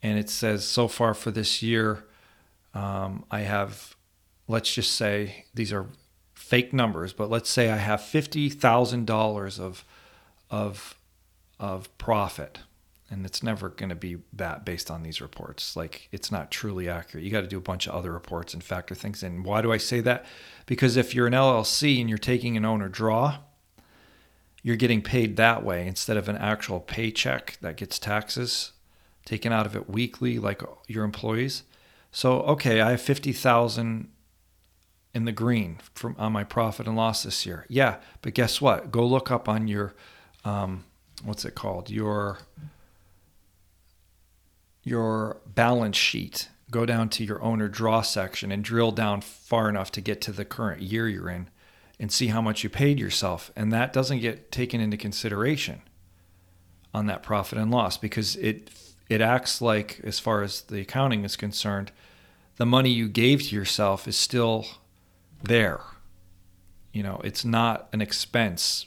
and 0.03 0.19
it 0.19 0.31
says 0.31 0.67
so 0.67 0.89
far 0.89 1.15
for 1.15 1.31
this 1.31 1.63
year, 1.63 2.05
um, 2.75 3.25
I 3.31 3.41
have 3.41 3.95
let's 4.53 4.73
just 4.73 4.93
say 4.93 5.47
these 5.55 5.73
are 5.73 5.87
fake 6.35 6.73
numbers, 6.73 7.13
but 7.13 7.31
let's 7.31 7.49
say 7.49 7.71
I 7.71 7.79
have 7.79 8.03
fifty 8.03 8.51
thousand 8.51 9.07
dollars 9.07 9.59
of 9.59 9.85
of 10.51 10.95
of 11.59 11.97
profit, 11.97 12.59
and 13.11 13.25
it's 13.25 13.43
never 13.43 13.71
going 13.71 13.89
to 13.89 13.97
be 13.97 14.19
that 14.35 14.65
based 14.65 14.91
on 14.91 15.03
these 15.03 15.21
reports. 15.23 15.75
Like 15.75 16.09
it's 16.13 16.31
not 16.31 16.51
truly 16.51 16.89
accurate. 16.89 17.25
You 17.25 17.31
got 17.31 17.41
to 17.41 17.47
do 17.47 17.59
a 17.59 17.63
bunch 17.63 17.87
of 17.87 17.95
other 17.95 18.13
reports 18.13 18.53
and 18.53 18.63
factor 18.63 18.95
things 18.95 19.23
in. 19.23 19.43
Why 19.43 19.63
do 19.63 19.73
I 19.73 19.79
say 19.79 20.01
that? 20.03 20.27
Because 20.67 20.97
if 20.97 21.15
you're 21.15 21.27
an 21.27 21.33
LLC 21.33 21.99
and 21.99 22.09
you're 22.09 22.19
taking 22.19 22.57
an 22.57 22.67
owner 22.67 22.89
draw, 22.91 23.39
you're 24.63 24.77
getting 24.77 25.01
paid 25.03 25.37
that 25.37 25.65
way 25.65 25.87
instead 25.87 26.19
of 26.19 26.29
an 26.29 26.37
actual 26.37 26.79
paycheck 26.79 27.57
that 27.63 27.77
gets 27.77 27.99
taxes 27.99 28.73
taken 29.25 29.53
out 29.53 29.67
of 29.67 29.77
it 29.77 29.89
weekly, 29.89 30.39
like 30.39 30.63
your 30.89 31.05
employees. 31.05 31.63
So 32.11 32.43
okay, 32.43 32.83
I 32.83 32.91
have 32.91 33.01
fifty 33.01 33.33
thousand 33.33 34.09
in 35.15 35.25
the 35.25 35.33
green 35.33 35.79
from 35.95 36.17
on 36.19 36.33
my 36.33 36.45
profit 36.45 36.87
and 36.87 36.97
loss 36.97 37.23
this 37.23 37.45
year. 37.45 37.67
Yeah, 37.69 37.97
but 38.23 38.35
guess 38.35 38.61
what? 38.61 38.91
Go 38.91 39.07
look 39.07 39.31
up 39.31 39.49
on 39.49 39.69
your 39.69 39.95
um, 40.45 40.85
what's 41.25 41.45
it 41.45 41.55
called? 41.55 41.91
Your 41.91 42.39
your 44.83 45.39
balance 45.47 45.97
sheet. 45.97 46.49
Go 46.71 46.87
down 46.87 47.11
to 47.11 47.25
your 47.25 47.43
owner 47.43 47.69
draw 47.69 48.01
section 48.01 48.51
and 48.51 48.65
drill 48.65 48.93
down 48.93 49.21
far 49.21 49.69
enough 49.69 49.93
to 49.93 50.01
get 50.01 50.23
to 50.23 50.33
the 50.33 50.45
current 50.45 50.81
year 50.81 51.07
you're 51.07 51.29
in 51.29 51.51
and 52.01 52.11
see 52.11 52.29
how 52.29 52.41
much 52.41 52.65
you 52.65 52.71
paid 52.71 52.99
yourself. 52.99 53.53
And 53.55 53.71
that 53.73 53.93
doesn't 53.93 54.21
get 54.21 54.51
taken 54.51 54.81
into 54.81 54.97
consideration 54.97 55.83
on 56.95 57.07
that 57.07 57.23
profit 57.23 57.59
and 57.59 57.71
loss 57.71 57.97
because 57.97 58.37
it 58.37 58.71
it 59.09 59.21
acts 59.21 59.61
like 59.61 60.01
as 60.03 60.19
far 60.19 60.43
as 60.43 60.63
the 60.63 60.81
accounting 60.81 61.25
is 61.25 61.37
concerned, 61.37 61.93
the 62.57 62.65
money 62.65 62.91
you 62.91 63.09
gave 63.09 63.43
to 63.43 63.55
yourself 63.55 64.09
is 64.09 64.17
still 64.17 64.67
there. 65.43 65.81
You 66.93 67.03
know, 67.03 67.21
it's 67.25 67.45
not 67.45 67.89
an 67.93 68.01
expense 68.01 68.87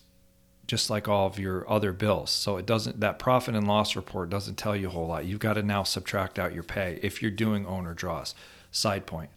just 0.67 0.89
like 0.89 1.07
all 1.07 1.27
of 1.27 1.37
your 1.37 1.69
other 1.69 1.91
bills. 1.91 2.31
So 2.31 2.57
it 2.57 2.65
doesn't 2.65 2.99
that 2.99 3.19
profit 3.19 3.55
and 3.55 3.67
loss 3.67 3.95
report 3.95 4.29
doesn't 4.29 4.55
tell 4.55 4.75
you 4.75 4.87
a 4.87 4.91
whole 4.91 5.07
lot. 5.07 5.25
You've 5.25 5.39
got 5.39 5.53
to 5.53 5.63
now 5.63 5.83
subtract 5.83 6.39
out 6.39 6.53
your 6.53 6.63
pay 6.63 6.99
if 7.03 7.21
you're 7.21 7.31
doing 7.31 7.65
owner 7.65 7.93
draws. 7.93 8.33
Side 8.71 9.05
point. 9.05 9.29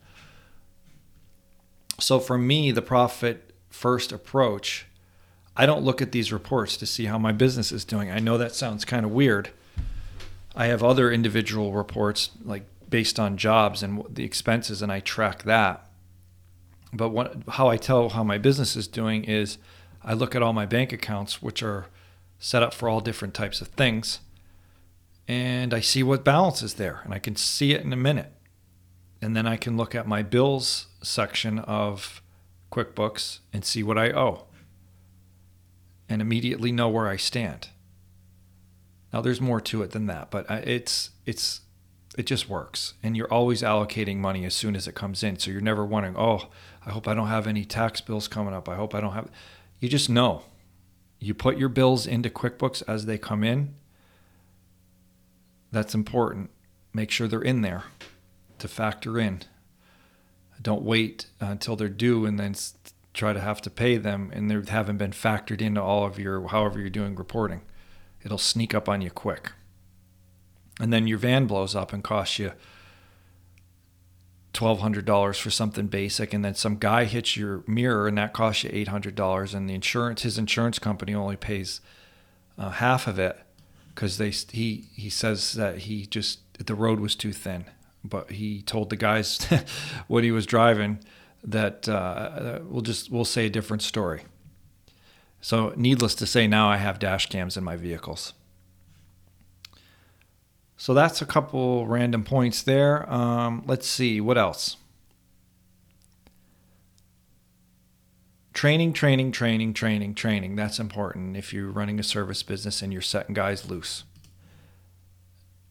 So 2.01 2.19
for 2.19 2.39
me, 2.39 2.71
the 2.71 2.83
profit 2.83 3.53
first 3.69 4.13
approach, 4.13 4.87
I 5.57 5.67
don't 5.67 5.85
look 5.85 6.01
at 6.01 6.13
these 6.13 6.33
reports 6.33 6.77
to 6.79 6.87
see 6.87 7.07
how 7.07 7.19
my 7.19 7.33
business 7.33 7.73
is 7.73 7.85
doing. 7.85 8.11
I 8.11 8.21
know 8.21 8.39
that 8.39 8.55
sounds 8.55 8.85
kind 8.85 9.05
of 9.05 9.11
weird. 9.11 9.51
I 10.57 10.67
have 10.67 10.83
other 10.83 11.11
individual 11.11 11.73
reports 11.73 12.31
like 12.45 12.65
based 12.89 13.21
on 13.21 13.37
jobs 13.37 13.83
and 13.83 14.03
the 14.09 14.25
expenses 14.25 14.81
and 14.81 14.91
I 14.91 15.01
track 15.01 15.43
that. 15.43 15.88
But 16.93 17.11
what, 17.11 17.37
how 17.49 17.69
I 17.69 17.77
tell 17.77 18.11
how 18.11 18.25
my 18.25 18.39
business 18.39 18.77
is 18.77 18.89
doing 18.89 19.25
is 19.25 19.59
I 20.03 20.15
look 20.15 20.35
at 20.35 20.43
all 20.43 20.53
my 20.53 20.67
bank 20.67 20.93
accounts, 20.93 21.43
which 21.43 21.63
are 21.63 21.87
set 22.39 22.63
up 22.63 22.73
for 22.73 22.89
all 22.89 23.01
different 23.01 23.35
types 23.35 23.61
of 23.61 23.69
things, 23.69 24.21
and 25.27 25.75
I 25.75 25.81
see 25.81 26.03
what 26.03 26.25
balance 26.25 26.63
is 26.63 26.75
there, 26.75 27.01
and 27.05 27.13
I 27.13 27.19
can 27.19 27.37
see 27.37 27.73
it 27.73 27.83
in 27.83 27.93
a 27.93 27.97
minute. 27.97 28.33
And 29.21 29.37
then 29.37 29.47
I 29.47 29.57
can 29.57 29.77
look 29.77 29.95
at 29.95 30.07
my 30.07 30.23
bills 30.23 30.87
section 31.03 31.59
of 31.59 32.23
QuickBooks 32.73 33.41
and 33.53 33.65
see 33.65 33.83
what 33.83 33.99
I 33.99 34.11
owe 34.11 34.45
and 36.09 36.23
immediately 36.23 36.73
know 36.73 36.89
where 36.89 37.09
I 37.09 37.17
stand. 37.17 37.69
Now 39.13 39.21
there's 39.21 39.41
more 39.41 39.61
to 39.63 39.83
it 39.83 39.91
than 39.91 40.07
that, 40.07 40.31
but 40.31 40.51
uh, 40.51 40.61
it's 40.65 41.11
it's 41.27 41.63
it 42.19 42.27
just 42.27 42.49
works. 42.49 42.95
And 43.03 43.17
you're 43.17 43.33
always 43.33 43.63
allocating 43.63 44.17
money 44.17 44.45
as 44.45 44.53
soon 44.53 44.75
as 44.77 44.89
it 44.89 44.95
comes 44.95 45.23
in. 45.23 45.39
So 45.39 45.51
you're 45.51 45.61
never 45.61 45.85
wondering, 45.85 46.17
"Oh, 46.19 46.49
I 46.85 46.91
hope 46.91 47.07
I 47.07 47.15
don't 47.15 47.29
have 47.29 47.47
any 47.47 47.65
tax 47.65 48.01
bills 48.01 48.29
coming 48.29 48.53
up. 48.53 48.69
I 48.69 48.75
hope 48.75 48.95
I 48.95 49.01
don't 49.01 49.13
have 49.13 49.31
you 49.81 49.89
just 49.89 50.11
know. 50.11 50.43
You 51.21 51.35
put 51.35 51.59
your 51.59 51.69
bills 51.69 52.07
into 52.07 52.31
QuickBooks 52.31 52.83
as 52.89 53.07
they 53.07 53.19
come 53.19 53.45
in. 53.45 53.75
That's 55.71 55.95
important. 55.95 56.51
Make 56.93 57.11
sure 57.11 57.29
they're 57.29 57.41
in 57.41 57.63
there 57.63 57.85
to 58.59 58.69
factor 58.69 59.19
in. 59.19 59.43
Don't 60.61 60.83
wait 60.83 61.27
until 61.41 61.77
they're 61.77 61.89
due 61.89 62.27
and 62.27 62.39
then 62.39 62.57
try 63.15 63.33
to 63.33 63.41
have 63.41 63.61
to 63.63 63.71
pay 63.71 63.97
them 63.97 64.31
and 64.35 64.51
they 64.51 64.71
haven't 64.71 64.97
been 64.97 65.13
factored 65.13 65.61
into 65.61 65.81
all 65.81 66.05
of 66.05 66.19
your, 66.19 66.49
however 66.49 66.81
you're 66.81 66.91
doing 66.91 67.15
reporting. 67.15 67.63
It'll 68.25 68.39
sneak 68.39 68.75
up 68.75 68.89
on 68.89 69.01
you 69.01 69.11
quick. 69.11 69.53
And 70.79 70.93
then 70.93 71.07
your 71.07 71.19
van 71.19 71.47
blows 71.47 71.75
up 71.75 71.93
and 71.93 72.05
costs 72.05 72.39
you 72.39 72.53
$1200 74.55 75.41
for 75.41 75.51
something 75.51 75.87
basic 75.87 76.33
and 76.33 76.45
then 76.45 76.55
some 76.55 76.77
guy 76.79 77.05
hits 77.05 77.37
your 77.37 77.63
mirror 77.67 78.09
and 78.09 78.19
that 78.19 78.33
costs 78.33 78.65
you 78.65 78.71
$800 78.71 79.55
and 79.55 79.69
the 79.69 79.75
insurance 79.75 80.23
his 80.23 80.39
insurance 80.39 80.79
company 80.79 81.15
only 81.15 81.37
pays 81.37 81.81
uh, 82.57 82.71
half 82.71 83.07
of 83.07 83.19
it 83.19 83.39
because 83.99 84.19
they 84.19 84.31
he 84.31 84.85
he 84.95 85.11
says 85.11 85.55
that 85.55 85.79
he 85.79 86.07
just 86.07 86.41
the 86.65 86.75
road 86.75 87.01
was 87.01 87.17
too 87.17 87.33
thin. 87.33 87.65
But 88.05 88.31
he 88.31 88.63
told 88.63 88.91
the 88.91 88.97
guys 88.97 89.39
what 90.07 90.23
he 90.23 90.31
was 90.31 90.47
driving 90.47 91.01
that 91.43 91.89
uh, 91.89 92.61
we'll 92.63 92.83
just 92.83 93.11
we'll 93.11 93.25
say 93.25 93.47
a 93.47 93.51
different 93.51 93.83
story. 93.83 94.23
So 95.41 95.73
needless 95.77 96.15
to 96.17 96.27
say 96.27 96.47
now 96.49 96.69
i 96.69 96.77
have 96.77 96.99
dash 96.99 97.27
cams 97.27 97.57
in 97.57 97.63
my 97.63 97.77
vehicles 97.77 98.35
so 100.81 100.95
that's 100.95 101.21
a 101.21 101.27
couple 101.27 101.89
random 101.89 102.23
points 102.23 102.63
there. 102.63 103.13
Um, 103.13 103.65
let's 103.67 103.87
see, 103.87 104.21
what 104.21 104.39
else? 104.39 104.77
Training, 108.55 108.93
training, 108.93 109.33
training, 109.33 109.75
training, 109.75 110.15
training. 110.15 110.55
That's 110.55 110.79
important 110.79 111.37
if 111.37 111.53
you're 111.53 111.71
running 111.71 111.99
a 111.99 112.05
service 112.05 112.45
business 112.45 112.81
and 112.81 112.93
you're 112.93 113.03
setting 113.03 113.35
guys 113.35 113.69
loose. 113.69 114.05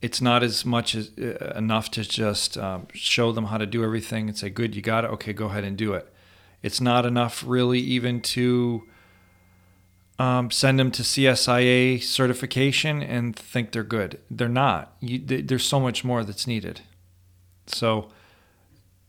It's 0.01 0.21
not 0.21 0.43
as 0.43 0.65
much 0.65 0.93
as 0.93 1.11
uh, 1.17 1.53
enough 1.55 1.89
to 1.91 2.03
just 2.03 2.57
um, 2.57 2.87
show 2.93 3.31
them 3.31 3.45
how 3.45 3.57
to 3.57 3.65
do 3.65 3.85
everything 3.85 4.27
and 4.27 4.37
say, 4.37 4.49
"Good, 4.49 4.75
you 4.75 4.81
got 4.81 5.05
it. 5.05 5.11
Okay, 5.11 5.33
go 5.33 5.45
ahead 5.47 5.63
and 5.63 5.77
do 5.77 5.93
it." 5.93 6.13
It's 6.61 6.81
not 6.81 7.05
enough, 7.05 7.43
really, 7.47 7.79
even 7.79 8.21
to 8.21 8.83
um, 10.19 10.49
send 10.49 10.79
them 10.79 10.91
to 10.91 11.03
CSIA 11.03 12.01
certification 12.01 13.03
and 13.03 13.35
think 13.35 13.71
they're 13.71 13.83
good. 13.83 14.19
They're 14.31 14.49
not. 14.49 14.95
You, 14.99 15.19
there's 15.19 15.65
so 15.65 15.79
much 15.79 16.03
more 16.03 16.23
that's 16.23 16.47
needed. 16.47 16.81
So 17.67 18.09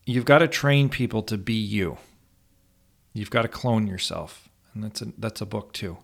you've 0.04 0.26
got 0.26 0.38
to 0.38 0.48
train 0.48 0.88
people 0.88 1.22
to 1.22 1.38
be 1.38 1.54
you. 1.54 1.98
You've 3.14 3.30
got 3.30 3.42
to 3.42 3.48
clone 3.48 3.86
yourself, 3.86 4.48
and 4.74 4.84
that's 4.84 5.00
a 5.02 5.06
that's 5.16 5.40
a 5.40 5.46
book 5.46 5.72
too. 5.72 5.98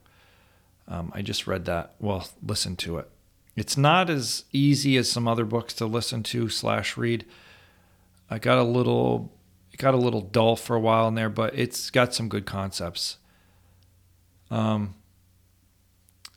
Um, 0.88 1.12
I 1.14 1.22
just 1.22 1.46
read 1.46 1.64
that. 1.66 1.94
Well, 2.00 2.28
listen 2.42 2.76
to 2.76 2.98
it. 2.98 3.10
It's 3.56 3.76
not 3.76 4.10
as 4.10 4.44
easy 4.52 4.96
as 4.96 5.10
some 5.10 5.28
other 5.28 5.44
books 5.44 5.74
to 5.74 5.86
listen 5.86 6.22
to 6.24 6.48
slash 6.48 6.96
read. 6.96 7.24
I 8.30 8.38
got 8.38 8.58
a 8.58 8.64
little 8.64 9.32
it 9.70 9.78
got 9.78 9.94
a 9.94 9.98
little 9.98 10.22
dull 10.22 10.56
for 10.56 10.74
a 10.76 10.80
while 10.80 11.08
in 11.08 11.14
there, 11.14 11.28
but 11.28 11.54
it's 11.58 11.90
got 11.90 12.14
some 12.14 12.28
good 12.28 12.46
concepts. 12.46 13.18
Um, 14.50 14.94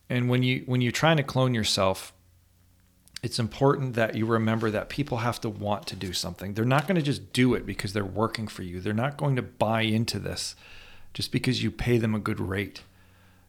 and 0.10 0.30
when 0.30 0.44
you 0.44 0.64
when 0.66 0.82
you're 0.82 0.92
trying 0.92 1.18
to 1.18 1.24
clone 1.24 1.54
yourself, 1.54 2.14
it's 3.24 3.40
important 3.40 3.96
that 3.96 4.16
you 4.16 4.26
remember 4.26 4.72
that 4.72 4.90
people 4.90 5.18
have 5.18 5.42
to 5.42 5.50
want 5.50 5.88
to 5.88 5.96
do 5.96 6.14
something. 6.14 6.54
They're 6.54 6.66
not 6.66 6.88
going 6.88 6.96
to 6.96 7.02
just 7.02 7.34
do 7.34 7.54
it 7.56 7.66
because 7.66 7.94
they're 7.94 8.06
working 8.06 8.48
for 8.48 8.64
you. 8.64 8.80
They're 8.80 8.94
not 8.94 9.18
going 9.18 9.36
to 9.36 9.42
buy 9.42 9.82
into 9.82 10.20
this 10.20 10.56
just 11.14 11.32
because 11.32 11.64
you 11.64 11.72
pay 11.72 11.98
them 11.98 12.14
a 12.14 12.20
good 12.20 12.40
rate. 12.40 12.84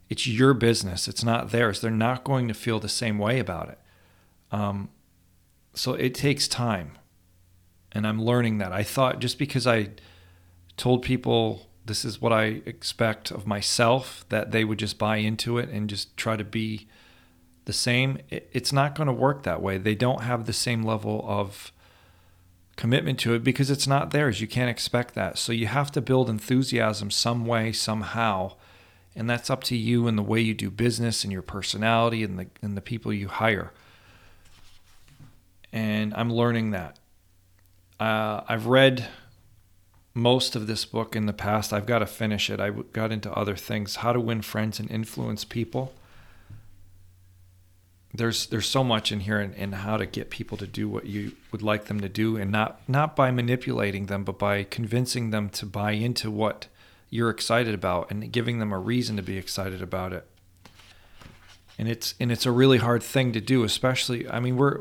It's 0.08 0.26
your 0.26 0.54
business. 0.54 1.06
It's 1.06 1.22
not 1.22 1.50
theirs. 1.50 1.80
They're 1.80 1.90
not 1.90 2.24
going 2.24 2.48
to 2.48 2.54
feel 2.54 2.80
the 2.80 2.88
same 2.88 3.18
way 3.18 3.38
about 3.38 3.68
it. 3.68 3.78
Um, 4.50 4.88
so 5.74 5.92
it 5.92 6.14
takes 6.14 6.48
time, 6.48 6.92
and 7.92 8.06
I'm 8.06 8.22
learning 8.22 8.58
that. 8.58 8.72
I 8.72 8.82
thought 8.82 9.20
just 9.20 9.38
because 9.38 9.66
I 9.66 9.90
told 10.78 11.02
people 11.02 11.68
this 11.88 12.04
is 12.04 12.20
what 12.20 12.32
I 12.32 12.62
expect 12.64 13.30
of 13.30 13.46
myself, 13.46 14.24
that 14.28 14.52
they 14.52 14.64
would 14.64 14.78
just 14.78 14.98
buy 14.98 15.16
into 15.16 15.58
it 15.58 15.68
and 15.70 15.90
just 15.90 16.16
try 16.16 16.36
to 16.36 16.44
be 16.44 16.86
the 17.64 17.72
same. 17.72 18.18
It's 18.30 18.72
not 18.72 18.94
going 18.94 19.08
to 19.08 19.12
work 19.12 19.42
that 19.42 19.60
way. 19.60 19.76
They 19.78 19.94
don't 19.94 20.22
have 20.22 20.46
the 20.46 20.52
same 20.52 20.84
level 20.84 21.24
of 21.26 21.72
commitment 22.76 23.18
to 23.18 23.34
it 23.34 23.42
because 23.42 23.70
it's 23.70 23.86
not 23.86 24.12
theirs. 24.12 24.40
You 24.40 24.46
can't 24.46 24.70
expect 24.70 25.14
that. 25.14 25.36
So 25.36 25.52
you 25.52 25.66
have 25.66 25.90
to 25.92 26.00
build 26.00 26.30
enthusiasm 26.30 27.10
some 27.10 27.44
way, 27.44 27.72
somehow. 27.72 28.52
And 29.16 29.28
that's 29.28 29.50
up 29.50 29.64
to 29.64 29.76
you 29.76 30.06
and 30.06 30.16
the 30.16 30.22
way 30.22 30.40
you 30.40 30.54
do 30.54 30.70
business 30.70 31.24
and 31.24 31.32
your 31.32 31.42
personality 31.42 32.22
and 32.22 32.38
the 32.38 32.46
and 32.62 32.76
the 32.76 32.80
people 32.80 33.12
you 33.12 33.28
hire. 33.28 33.72
And 35.72 36.14
I'm 36.14 36.32
learning 36.32 36.70
that. 36.70 36.98
Uh, 37.98 38.42
I've 38.48 38.66
read 38.66 39.08
most 40.18 40.56
of 40.56 40.66
this 40.66 40.84
book 40.84 41.16
in 41.16 41.26
the 41.26 41.32
past. 41.32 41.72
I've 41.72 41.86
got 41.86 42.00
to 42.00 42.06
finish 42.06 42.50
it. 42.50 42.60
I 42.60 42.70
got 42.70 43.12
into 43.12 43.32
other 43.32 43.56
things, 43.56 43.96
how 43.96 44.12
to 44.12 44.20
win 44.20 44.42
friends 44.42 44.78
and 44.78 44.90
influence 44.90 45.44
people. 45.44 45.94
There's 48.12 48.46
there's 48.46 48.66
so 48.66 48.82
much 48.82 49.12
in 49.12 49.20
here 49.20 49.40
in, 49.40 49.52
in 49.54 49.72
how 49.72 49.96
to 49.96 50.06
get 50.06 50.30
people 50.30 50.56
to 50.58 50.66
do 50.66 50.88
what 50.88 51.06
you 51.06 51.32
would 51.52 51.62
like 51.62 51.84
them 51.84 52.00
to 52.00 52.08
do, 52.08 52.36
and 52.36 52.50
not 52.50 52.80
not 52.88 53.14
by 53.14 53.30
manipulating 53.30 54.06
them, 54.06 54.24
but 54.24 54.38
by 54.38 54.64
convincing 54.64 55.30
them 55.30 55.50
to 55.50 55.66
buy 55.66 55.92
into 55.92 56.30
what 56.30 56.66
you're 57.10 57.30
excited 57.30 57.74
about 57.74 58.10
and 58.10 58.32
giving 58.32 58.58
them 58.58 58.72
a 58.72 58.78
reason 58.78 59.16
to 59.16 59.22
be 59.22 59.38
excited 59.38 59.80
about 59.82 60.12
it. 60.12 60.26
And 61.78 61.88
it's 61.88 62.14
and 62.18 62.32
it's 62.32 62.46
a 62.46 62.50
really 62.50 62.78
hard 62.78 63.02
thing 63.02 63.32
to 63.32 63.40
do, 63.40 63.62
especially. 63.62 64.28
I 64.28 64.40
mean, 64.40 64.56
we're 64.56 64.80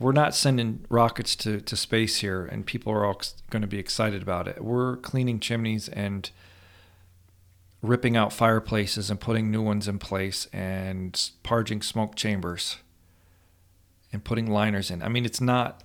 we're 0.00 0.12
not 0.12 0.34
sending 0.34 0.84
rockets 0.88 1.36
to, 1.36 1.60
to 1.60 1.76
space 1.76 2.16
here 2.16 2.46
and 2.46 2.64
people 2.64 2.90
are 2.90 3.04
all 3.04 3.20
going 3.50 3.60
to 3.62 3.68
be 3.68 3.78
excited 3.78 4.22
about 4.22 4.48
it. 4.48 4.64
We're 4.64 4.96
cleaning 4.96 5.38
chimneys 5.40 5.90
and 5.90 6.30
ripping 7.82 8.16
out 8.16 8.32
fireplaces 8.32 9.10
and 9.10 9.20
putting 9.20 9.50
new 9.50 9.60
ones 9.60 9.86
in 9.86 9.98
place 9.98 10.48
and 10.54 11.30
parging 11.42 11.82
smoke 11.82 12.14
chambers 12.16 12.78
and 14.10 14.24
putting 14.24 14.50
liners 14.50 14.90
in. 14.90 15.02
I 15.02 15.08
mean, 15.08 15.26
it's 15.26 15.40
not, 15.40 15.84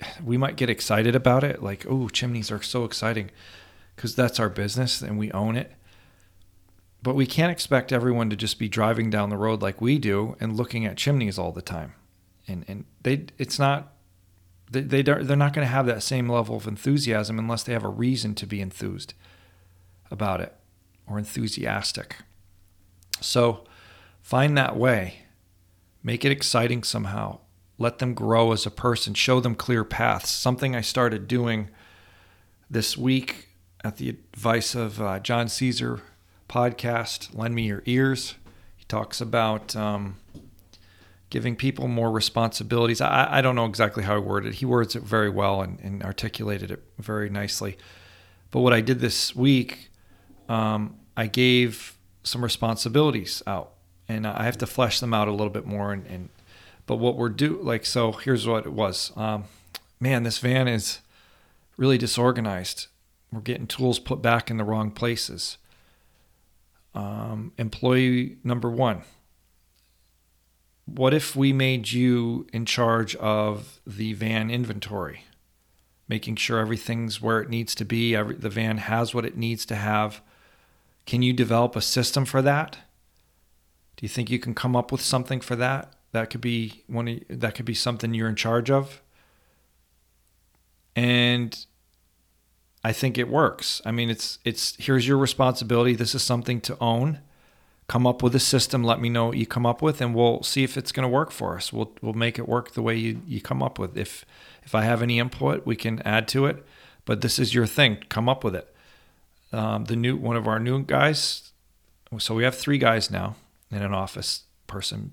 we 0.24 0.36
might 0.36 0.56
get 0.56 0.68
excited 0.68 1.16
about 1.16 1.42
it, 1.42 1.62
like, 1.62 1.86
oh, 1.88 2.08
chimneys 2.08 2.50
are 2.50 2.62
so 2.62 2.84
exciting. 2.84 3.30
because 3.96 4.14
that's 4.14 4.38
our 4.38 4.50
business 4.50 5.00
and 5.00 5.18
we 5.18 5.32
own 5.32 5.56
it. 5.56 5.72
But 7.02 7.14
we 7.14 7.26
can't 7.26 7.52
expect 7.52 7.92
everyone 7.92 8.28
to 8.28 8.36
just 8.36 8.58
be 8.58 8.68
driving 8.68 9.08
down 9.08 9.30
the 9.30 9.38
road 9.38 9.62
like 9.62 9.80
we 9.80 9.98
do 9.98 10.36
and 10.38 10.54
looking 10.54 10.84
at 10.84 10.98
chimneys 10.98 11.38
all 11.38 11.52
the 11.52 11.62
time. 11.62 11.94
And 12.46 12.64
and 12.68 12.84
they 13.02 13.26
it's 13.38 13.58
not 13.58 13.94
they, 14.70 14.80
they 14.80 15.02
don't, 15.02 15.26
they're 15.26 15.36
not 15.36 15.52
going 15.52 15.66
to 15.66 15.72
have 15.72 15.86
that 15.86 16.02
same 16.02 16.28
level 16.28 16.56
of 16.56 16.66
enthusiasm 16.66 17.38
unless 17.38 17.62
they 17.62 17.72
have 17.72 17.84
a 17.84 17.88
reason 17.88 18.34
to 18.36 18.46
be 18.46 18.60
enthused 18.60 19.14
about 20.10 20.40
it 20.40 20.54
or 21.06 21.18
enthusiastic. 21.18 22.16
So 23.20 23.64
find 24.20 24.56
that 24.58 24.76
way. 24.76 25.20
Make 26.02 26.24
it 26.24 26.32
exciting 26.32 26.82
somehow. 26.82 27.38
Let 27.78 27.98
them 27.98 28.14
grow 28.14 28.52
as 28.52 28.66
a 28.66 28.70
person. 28.70 29.14
Show 29.14 29.40
them 29.40 29.54
clear 29.54 29.84
paths. 29.84 30.30
Something 30.30 30.76
I 30.76 30.80
started 30.80 31.26
doing 31.26 31.70
this 32.70 32.96
week 32.96 33.48
at 33.82 33.96
the 33.96 34.08
advice 34.08 34.74
of 34.74 35.00
uh, 35.00 35.18
John 35.20 35.48
Caesar 35.48 36.02
podcast, 36.48 37.36
Lend 37.36 37.54
Me 37.54 37.66
Your 37.66 37.82
Ears. 37.86 38.34
He 38.76 38.84
talks 38.84 39.20
about 39.20 39.74
um, 39.74 40.16
giving 41.34 41.56
people 41.56 41.88
more 41.88 42.12
responsibilities. 42.12 43.00
I, 43.00 43.26
I 43.28 43.40
don't 43.40 43.56
know 43.56 43.66
exactly 43.66 44.04
how 44.04 44.14
he 44.14 44.20
worded 44.20 44.52
it. 44.52 44.58
He 44.58 44.66
words 44.66 44.94
it 44.94 45.02
very 45.02 45.28
well 45.28 45.62
and, 45.62 45.80
and 45.80 46.00
articulated 46.04 46.70
it 46.70 46.80
very 46.96 47.28
nicely. 47.28 47.76
But 48.52 48.60
what 48.60 48.72
I 48.72 48.80
did 48.80 49.00
this 49.00 49.34
week, 49.34 49.90
um, 50.48 50.96
I 51.16 51.26
gave 51.26 51.98
some 52.22 52.44
responsibilities 52.44 53.42
out, 53.48 53.72
and 54.08 54.28
I 54.28 54.44
have 54.44 54.56
to 54.58 54.66
flesh 54.68 55.00
them 55.00 55.12
out 55.12 55.26
a 55.26 55.32
little 55.32 55.50
bit 55.50 55.66
more. 55.66 55.92
And, 55.92 56.06
and 56.06 56.28
but 56.86 56.98
what 56.98 57.16
we're 57.16 57.30
do 57.30 57.60
like 57.60 57.84
so 57.84 58.12
here's 58.12 58.46
what 58.46 58.64
it 58.64 58.72
was. 58.72 59.10
Um, 59.16 59.46
man, 59.98 60.22
this 60.22 60.38
van 60.38 60.68
is 60.68 61.00
really 61.76 61.98
disorganized. 61.98 62.86
We're 63.32 63.40
getting 63.40 63.66
tools 63.66 63.98
put 63.98 64.22
back 64.22 64.52
in 64.52 64.56
the 64.56 64.64
wrong 64.64 64.92
places. 64.92 65.58
Um, 66.94 67.50
employee 67.58 68.36
number 68.44 68.70
one. 68.70 69.02
What 70.86 71.14
if 71.14 71.34
we 71.34 71.52
made 71.52 71.92
you 71.92 72.46
in 72.52 72.66
charge 72.66 73.14
of 73.16 73.80
the 73.86 74.12
van 74.12 74.50
inventory, 74.50 75.24
making 76.08 76.36
sure 76.36 76.58
everything's 76.58 77.22
where 77.22 77.40
it 77.40 77.48
needs 77.48 77.74
to 77.76 77.84
be, 77.84 78.14
every, 78.14 78.34
the 78.34 78.50
van 78.50 78.78
has 78.78 79.14
what 79.14 79.24
it 79.24 79.36
needs 79.36 79.64
to 79.66 79.76
have? 79.76 80.20
Can 81.06 81.22
you 81.22 81.32
develop 81.32 81.74
a 81.76 81.80
system 81.80 82.24
for 82.24 82.42
that? 82.42 82.78
Do 83.96 84.04
you 84.04 84.08
think 84.08 84.30
you 84.30 84.38
can 84.38 84.54
come 84.54 84.76
up 84.76 84.90
with 84.92 85.00
something 85.00 85.40
for 85.40 85.56
that? 85.56 85.92
That 86.12 86.30
could 86.30 86.40
be 86.40 86.84
one. 86.86 87.08
Of, 87.08 87.20
that 87.28 87.54
could 87.54 87.64
be 87.64 87.74
something 87.74 88.14
you're 88.14 88.28
in 88.28 88.36
charge 88.36 88.70
of. 88.70 89.02
And 90.94 91.64
I 92.84 92.92
think 92.92 93.18
it 93.18 93.28
works. 93.28 93.82
I 93.84 93.90
mean, 93.90 94.10
it's 94.10 94.38
it's 94.44 94.76
here's 94.76 95.08
your 95.08 95.18
responsibility. 95.18 95.94
This 95.94 96.14
is 96.14 96.22
something 96.22 96.60
to 96.62 96.76
own. 96.80 97.20
Come 97.86 98.06
up 98.06 98.22
with 98.22 98.34
a 98.34 98.40
system. 98.40 98.82
Let 98.82 99.00
me 99.00 99.08
know 99.08 99.26
what 99.26 99.36
you 99.36 99.46
come 99.46 99.66
up 99.66 99.82
with, 99.82 100.00
and 100.00 100.14
we'll 100.14 100.42
see 100.42 100.64
if 100.64 100.76
it's 100.76 100.92
going 100.92 101.04
to 101.04 101.12
work 101.12 101.30
for 101.30 101.56
us. 101.56 101.72
We'll 101.72 101.92
we'll 102.00 102.14
make 102.14 102.38
it 102.38 102.48
work 102.48 102.72
the 102.72 102.82
way 102.82 102.96
you, 102.96 103.20
you 103.26 103.40
come 103.40 103.62
up 103.62 103.78
with. 103.78 103.96
If 103.96 104.24
if 104.62 104.74
I 104.74 104.82
have 104.84 105.02
any 105.02 105.18
input, 105.18 105.66
we 105.66 105.76
can 105.76 106.00
add 106.02 106.26
to 106.28 106.46
it. 106.46 106.64
But 107.04 107.20
this 107.20 107.38
is 107.38 107.54
your 107.54 107.66
thing. 107.66 107.98
Come 108.08 108.28
up 108.28 108.42
with 108.42 108.54
it. 108.54 108.74
Um, 109.52 109.84
the 109.84 109.96
new 109.96 110.16
one 110.16 110.36
of 110.36 110.48
our 110.48 110.58
new 110.58 110.82
guys. 110.82 111.52
So 112.18 112.34
we 112.34 112.44
have 112.44 112.54
three 112.54 112.78
guys 112.78 113.10
now 113.10 113.36
in 113.70 113.82
an 113.82 113.92
office 113.92 114.44
person. 114.66 115.12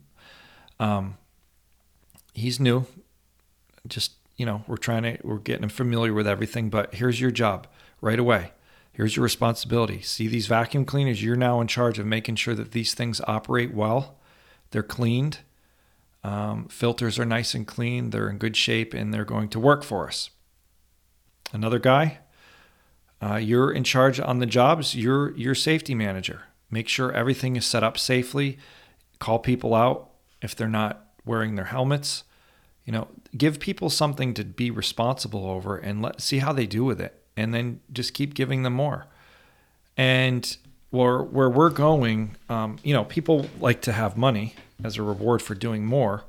Um, 0.80 1.18
he's 2.34 2.60
new. 2.60 2.86
Just 3.88 4.14
you 4.42 4.46
know, 4.48 4.64
we're 4.66 4.78
trying 4.78 5.04
to, 5.04 5.18
we're 5.24 5.38
getting 5.38 5.64
him 5.64 5.70
familiar 5.70 6.14
with 6.14 6.26
everything, 6.26 6.72
but 6.72 6.96
here's 6.96 7.22
your 7.22 7.30
job 7.30 7.68
right 8.02 8.18
away. 8.18 8.54
Here's 8.94 9.16
your 9.16 9.24
responsibility. 9.24 10.02
See 10.02 10.28
these 10.28 10.48
vacuum 10.48 10.86
cleaners? 10.86 11.24
You're 11.24 11.38
now 11.38 11.62
in 11.62 11.68
charge 11.68 11.98
of 11.98 12.06
making 12.06 12.36
sure 12.36 12.56
that 12.56 12.72
these 12.72 12.94
things 12.94 13.22
operate 13.26 13.74
well. 13.74 14.20
They're 14.72 14.84
cleaned. 14.84 15.40
Um, 16.24 16.68
filters 16.68 17.18
are 17.18 17.26
nice 17.26 17.54
and 17.54 17.66
clean. 17.66 18.10
They're 18.10 18.30
in 18.30 18.38
good 18.38 18.58
shape 18.58 18.94
and 18.94 19.14
they're 19.14 19.26
going 19.26 19.50
to 19.50 19.60
work 19.60 19.84
for 19.84 20.08
us. 20.08 20.30
Another 21.54 21.80
guy, 21.80 22.20
uh, 23.22 23.36
you're 23.36 23.72
in 23.72 23.84
charge 23.84 24.20
on 24.20 24.40
the 24.40 24.46
jobs. 24.46 24.94
You're 24.94 25.36
your 25.36 25.56
safety 25.56 25.96
manager. 25.96 26.44
Make 26.70 26.88
sure 26.88 27.12
everything 27.12 27.56
is 27.56 27.66
set 27.66 27.84
up 27.84 27.98
safely. 27.98 28.58
Call 29.20 29.40
people 29.40 29.74
out 29.74 30.12
if 30.42 30.56
they're 30.56 30.68
not 30.68 31.08
wearing 31.26 31.56
their 31.56 31.66
helmets. 31.66 32.24
You 32.86 32.94
know, 32.94 33.08
give 33.38 33.60
people 33.60 33.90
something 33.90 34.34
to 34.34 34.44
be 34.44 34.72
responsible 34.72 35.46
over 35.46 35.78
and 35.78 36.02
let 36.02 36.22
see 36.22 36.40
how 36.40 36.52
they 36.52 36.66
do 36.66 36.84
with 36.84 37.00
it 37.00 37.21
and 37.42 37.54
then 37.54 37.82
just 37.92 38.14
keep 38.14 38.34
giving 38.34 38.64
them 38.64 38.74
more. 38.74 39.08
And 39.98 40.58
where 40.92 41.20
where 41.20 41.50
we're 41.50 41.70
going 41.70 42.36
um, 42.50 42.78
you 42.84 42.94
know 42.94 43.04
people 43.06 43.48
like 43.60 43.82
to 43.82 43.92
have 43.92 44.16
money 44.16 44.54
as 44.84 44.98
a 44.98 45.02
reward 45.02 45.42
for 45.42 45.56
doing 45.56 45.86
more 45.86 46.24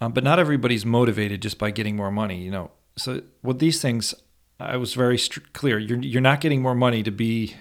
um, 0.00 0.12
but 0.12 0.24
not 0.24 0.38
everybody's 0.38 0.86
motivated 0.86 1.42
just 1.42 1.58
by 1.58 1.70
getting 1.70 1.94
more 1.94 2.10
money 2.10 2.40
you 2.40 2.50
know. 2.50 2.70
So 2.96 3.22
with 3.42 3.58
these 3.58 3.82
things 3.82 4.14
i 4.60 4.76
was 4.76 4.94
very 4.94 5.18
st- 5.18 5.52
clear. 5.52 5.78
You're, 5.78 6.00
you're 6.00 6.20
not 6.20 6.40
getting 6.40 6.62
more 6.62 6.74
money 6.74 7.02
to 7.02 7.10
be 7.10 7.54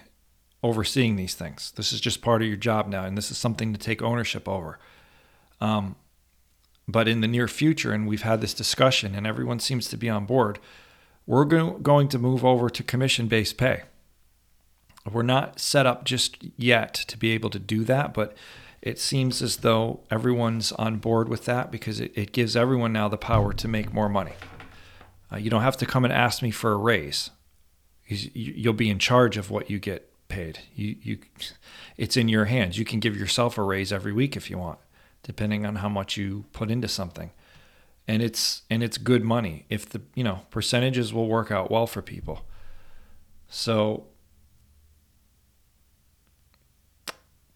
overseeing 0.63 1.15
these 1.15 1.35
things. 1.35 1.71
This 1.75 1.93
is 1.93 2.01
just 2.01 2.21
part 2.21 2.41
of 2.41 2.47
your 2.47 2.57
job 2.57 2.87
now 2.87 3.03
and 3.03 3.17
this 3.17 3.29
is 3.29 3.37
something 3.37 3.73
to 3.73 3.79
take 3.79 4.01
ownership 4.01 4.47
over. 4.47 4.79
Um, 5.59 5.95
but 6.87 7.07
in 7.07 7.21
the 7.21 7.27
near 7.27 7.47
future, 7.47 7.91
and 7.91 8.07
we've 8.07 8.21
had 8.21 8.39
this 8.39 8.53
discussion, 8.53 9.13
and 9.13 9.27
everyone 9.27 9.59
seems 9.59 9.89
to 9.89 9.97
be 9.97 10.09
on 10.09 10.25
board, 10.25 10.57
we're 11.27 11.45
going 11.45 12.07
to 12.07 12.17
move 12.17 12.43
over 12.43 12.69
to 12.69 12.81
commission 12.81 13.27
based 13.27 13.57
pay. 13.57 13.83
We're 15.09 15.21
not 15.21 15.59
set 15.59 15.85
up 15.85 16.03
just 16.03 16.37
yet 16.57 16.93
to 16.93 17.17
be 17.17 17.31
able 17.31 17.49
to 17.51 17.59
do 17.59 17.83
that, 17.83 18.13
but 18.13 18.35
it 18.81 18.99
seems 18.99 19.41
as 19.41 19.57
though 19.57 20.01
everyone's 20.09 20.71
on 20.73 20.97
board 20.97 21.29
with 21.29 21.45
that 21.45 21.71
because 21.71 21.99
it, 21.99 22.11
it 22.17 22.31
gives 22.31 22.55
everyone 22.55 22.93
now 22.93 23.07
the 23.07 23.17
power 23.17 23.53
to 23.53 23.67
make 23.67 23.93
more 23.93 24.09
money. 24.09 24.33
Uh, 25.31 25.37
you 25.37 25.49
don't 25.49 25.61
have 25.61 25.77
to 25.77 25.85
come 25.85 26.03
and 26.03 26.13
ask 26.13 26.41
me 26.41 26.51
for 26.51 26.71
a 26.71 26.77
raise. 26.77 27.29
You'll 28.07 28.73
be 28.73 28.89
in 28.89 28.99
charge 28.99 29.37
of 29.37 29.51
what 29.51 29.69
you 29.69 29.79
get 29.79 30.09
paid. 30.29 30.59
You, 30.75 30.95
you, 31.01 31.19
it's 31.97 32.17
in 32.17 32.29
your 32.29 32.45
hands. 32.45 32.77
You 32.77 32.85
can 32.85 32.99
give 32.99 33.17
yourself 33.17 33.57
a 33.57 33.63
raise 33.63 33.91
every 33.91 34.13
week 34.13 34.35
if 34.35 34.49
you 34.49 34.57
want 34.57 34.79
depending 35.27 35.65
on 35.65 35.75
how 35.75 35.89
much 35.89 36.15
you 36.15 36.45
put 36.53 36.71
into 36.71 36.87
something. 36.87 37.31
And 38.07 38.21
it's 38.21 38.61
and 38.69 38.81
it's 38.81 38.97
good 38.97 39.23
money 39.23 39.65
if 39.69 39.89
the 39.89 40.01
you 40.15 40.23
know 40.23 40.41
percentages 40.49 41.13
will 41.13 41.27
work 41.27 41.51
out 41.51 41.69
well 41.69 41.87
for 41.87 42.01
people. 42.01 42.45
So 43.49 44.05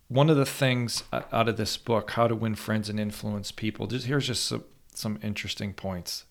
one 0.08 0.30
of 0.30 0.36
the 0.36 0.46
things 0.46 1.04
out 1.14 1.48
of 1.48 1.56
this 1.56 1.78
book, 1.78 2.12
How 2.12 2.28
to 2.28 2.36
Win 2.36 2.56
Friends 2.56 2.90
and 2.90 3.00
Influence 3.00 3.52
People, 3.52 3.88
just 3.88 4.08
here's 4.08 4.28
just 4.28 4.46
some, 4.46 4.66
some 4.94 5.20
interesting 5.24 5.74
points. 5.74 6.26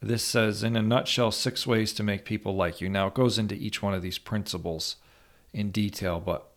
This 0.00 0.24
says, 0.24 0.64
in 0.64 0.76
a 0.76 0.82
nutshell, 0.82 1.30
six 1.30 1.66
ways 1.66 1.92
to 1.92 2.02
make 2.02 2.24
people 2.24 2.56
like 2.56 2.80
you. 2.80 2.88
Now, 2.88 3.06
it 3.06 3.14
goes 3.14 3.38
into 3.38 3.54
each 3.54 3.82
one 3.82 3.94
of 3.94 4.02
these 4.02 4.18
principles 4.18 4.96
in 5.52 5.70
detail, 5.70 6.20
but 6.20 6.52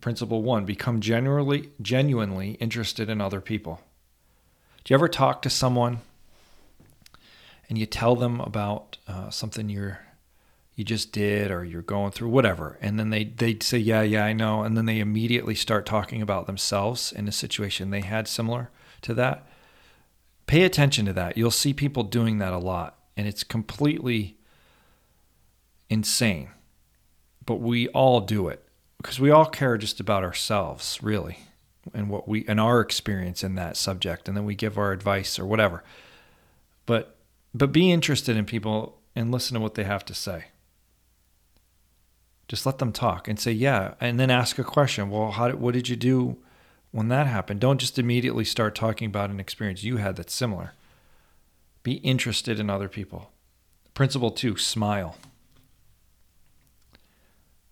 Principle 0.00 0.42
one, 0.42 0.64
become 0.64 1.00
genuinely, 1.00 1.70
genuinely 1.82 2.52
interested 2.52 3.10
in 3.10 3.20
other 3.20 3.40
people. 3.40 3.80
Do 4.84 4.92
you 4.92 4.94
ever 4.94 5.08
talk 5.08 5.42
to 5.42 5.50
someone 5.50 5.98
and 7.70 7.78
you 7.78 7.86
tell 7.86 8.16
them 8.16 8.40
about 8.40 8.98
uh, 9.08 9.30
something 9.30 9.70
you're 9.70 10.00
you 10.74 10.84
just 10.84 11.12
did 11.12 11.50
or 11.50 11.64
you're 11.64 11.82
going 11.82 12.10
through 12.10 12.28
whatever. 12.28 12.78
And 12.80 12.98
then 12.98 13.10
they 13.10 13.24
they 13.24 13.56
say 13.60 13.78
yeah 13.78 14.02
yeah 14.02 14.24
I 14.24 14.32
know. 14.32 14.62
And 14.62 14.76
then 14.76 14.86
they 14.86 14.98
immediately 14.98 15.54
start 15.54 15.86
talking 15.86 16.20
about 16.20 16.46
themselves 16.46 17.12
in 17.12 17.28
a 17.28 17.32
situation 17.32 17.90
they 17.90 18.00
had 18.00 18.26
similar 18.26 18.70
to 19.02 19.14
that. 19.14 19.46
Pay 20.46 20.64
attention 20.64 21.06
to 21.06 21.12
that. 21.12 21.38
You'll 21.38 21.50
see 21.52 21.72
people 21.72 22.02
doing 22.02 22.38
that 22.38 22.52
a 22.52 22.58
lot 22.58 22.98
and 23.16 23.28
it's 23.28 23.44
completely 23.44 24.36
insane. 25.88 26.50
But 27.46 27.56
we 27.56 27.88
all 27.88 28.20
do 28.20 28.48
it 28.48 28.64
because 28.96 29.20
we 29.20 29.30
all 29.30 29.46
care 29.46 29.78
just 29.78 30.00
about 30.00 30.24
ourselves, 30.24 30.98
really, 31.02 31.38
and 31.94 32.10
what 32.10 32.26
we 32.26 32.44
and 32.48 32.58
our 32.58 32.80
experience 32.80 33.44
in 33.44 33.54
that 33.54 33.76
subject, 33.76 34.26
and 34.26 34.36
then 34.36 34.44
we 34.44 34.54
give 34.56 34.76
our 34.76 34.90
advice 34.90 35.38
or 35.38 35.46
whatever. 35.46 35.84
But 36.84 37.16
but 37.54 37.72
be 37.72 37.90
interested 37.90 38.36
in 38.36 38.44
people 38.44 39.00
and 39.14 39.32
listen 39.32 39.54
to 39.54 39.60
what 39.60 39.74
they 39.74 39.84
have 39.84 40.04
to 40.06 40.14
say. 40.14 40.46
Just 42.48 42.66
let 42.66 42.78
them 42.78 42.92
talk 42.92 43.28
and 43.28 43.38
say 43.38 43.52
yeah, 43.52 43.94
and 44.00 44.18
then 44.18 44.30
ask 44.30 44.58
a 44.58 44.64
question. 44.64 45.10
Well, 45.10 45.32
how 45.32 45.48
did, 45.48 45.60
what 45.60 45.74
did 45.74 45.88
you 45.88 45.96
do 45.96 46.38
when 46.90 47.08
that 47.08 47.26
happened? 47.26 47.60
Don't 47.60 47.80
just 47.80 47.98
immediately 47.98 48.44
start 48.44 48.74
talking 48.74 49.06
about 49.06 49.30
an 49.30 49.38
experience 49.38 49.84
you 49.84 49.98
had 49.98 50.16
that's 50.16 50.34
similar. 50.34 50.72
Be 51.82 51.94
interested 51.94 52.58
in 52.58 52.68
other 52.68 52.88
people. 52.88 53.30
Principle 53.94 54.30
two: 54.30 54.56
smile. 54.56 55.16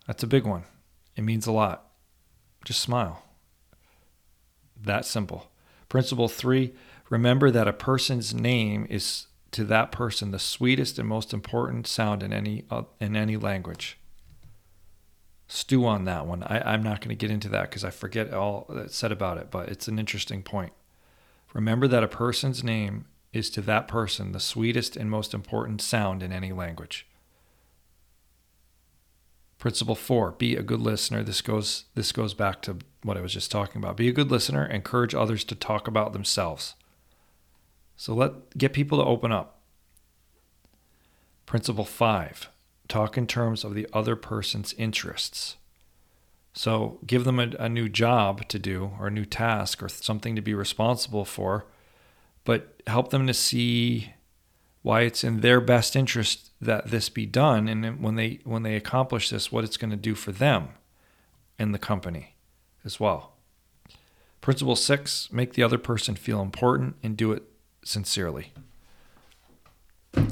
That's 0.07 0.23
a 0.23 0.29
big 0.29 0.45
one. 0.45 0.65
It 1.17 1.23
means 1.23 1.47
a 1.47 1.53
lot. 1.53 1.91
Just 2.65 2.81
smile. 2.81 3.25
That 4.81 5.05
simple. 5.05 5.51
Principle 5.89 6.29
three 6.29 6.73
remember 7.11 7.51
that 7.51 7.69
a 7.69 7.73
person's 7.73 8.35
name 8.35 8.87
is 8.89 9.27
to 9.53 9.65
that 9.65 9.93
person 9.93 10.31
the 10.31 10.39
sweetest 10.39 10.99
and 10.99 11.09
most 11.09 11.33
important 11.33 11.87
sound 11.87 12.23
in 12.23 12.33
any, 12.33 12.65
uh, 12.71 12.83
in 13.01 13.17
any 13.17 13.37
language. 13.37 13.99
stew 15.49 15.87
on 15.87 16.05
that 16.05 16.27
one. 16.27 16.43
I, 16.45 16.61
I'm 16.73 16.83
not 16.83 17.01
going 17.01 17.09
to 17.09 17.15
get 17.27 17.33
into 17.33 17.49
that 17.49 17.63
because 17.63 17.85
I 17.85 17.91
forget 17.91 18.33
all 18.33 18.67
that's 18.69 18.95
said 18.95 19.11
about 19.11 19.39
it, 19.39 19.51
but 19.51 19.69
it's 19.71 19.89
an 19.89 19.99
interesting 19.99 20.43
point. 20.43 20.73
Remember 21.55 21.89
that 21.89 22.05
a 22.05 22.09
person's 22.09 22.63
name 22.63 23.07
is 23.33 23.51
to 23.51 23.63
that 23.63 23.89
person 23.89 24.33
the 24.33 24.41
sweetest 24.41 24.97
and 24.97 25.11
most 25.11 25.33
important 25.35 25.81
sound 25.81 26.23
in 26.23 26.33
any 26.33 26.53
language. 26.53 27.07
Principle 29.59 29.95
four, 29.95 30.33
be 30.33 30.55
a 30.55 30.63
good 30.63 30.81
listener. 30.81 31.23
This 31.25 31.41
goes 31.41 31.85
this 31.95 32.13
goes 32.13 32.33
back 32.33 32.63
to 32.63 32.77
what 33.03 33.17
I 33.17 33.21
was 33.21 33.33
just 33.33 33.51
talking 33.51 33.83
about. 33.83 33.97
Be 33.97 34.09
a 34.09 34.13
good 34.13 34.31
listener, 34.31 34.65
encourage 34.67 35.15
others 35.15 35.43
to 35.45 35.55
talk 35.55 35.89
about 35.89 36.13
themselves. 36.13 36.75
So 37.99 38.15
let 38.15 38.57
get 38.57 38.73
people 38.73 38.99
to 38.99 39.05
open 39.05 39.33
up. 39.33 39.59
Principle 41.47 41.85
five, 41.85 42.49
talk 42.87 43.19
in 43.19 43.27
terms 43.27 43.65
of 43.65 43.75
the 43.75 43.89
other 43.93 44.15
person's 44.15 44.73
interests. 44.75 45.57
So 46.53 47.01
give 47.05 47.25
them 47.25 47.41
a, 47.41 47.51
a 47.59 47.69
new 47.69 47.89
job 47.89 48.49
to 48.49 48.59
do 48.59 48.93
or 49.01 49.09
a 49.09 49.11
new 49.11 49.25
task 49.25 49.83
or 49.83 49.89
something 49.89 50.37
to 50.37 50.41
be 50.41 50.55
responsible 50.55 51.25
for, 51.25 51.67
but 52.45 52.81
help 52.87 53.11
them 53.11 53.27
to 53.27 53.35
see 53.35 54.15
why 54.83 55.01
it's 55.01 55.25
in 55.25 55.41
their 55.41 55.61
best 55.61 55.97
interest 55.97 56.53
that 56.61 56.93
this 56.93 57.09
be 57.09 57.27
done 57.27 57.67
and 57.69 58.01
when 58.01 58.15
they 58.15 58.39
when 58.45 58.63
they 58.63 58.77
accomplish 58.77 59.29
this 59.29 59.51
what 59.51 59.65
it's 59.65 59.77
going 59.77 59.91
to 59.91 59.97
do 59.97 60.15
for 60.15 60.31
them 60.31 60.69
and 61.59 61.75
the 61.75 61.79
company 61.79 62.37
as 62.85 62.99
well 63.01 63.35
principle 64.41 64.77
6 64.77 65.33
make 65.33 65.55
the 65.55 65.63
other 65.63 65.79
person 65.79 66.15
feel 66.15 66.41
important 66.41 66.95
and 67.03 67.17
do 67.17 67.33
it 67.33 67.43
sincerely 67.89 68.53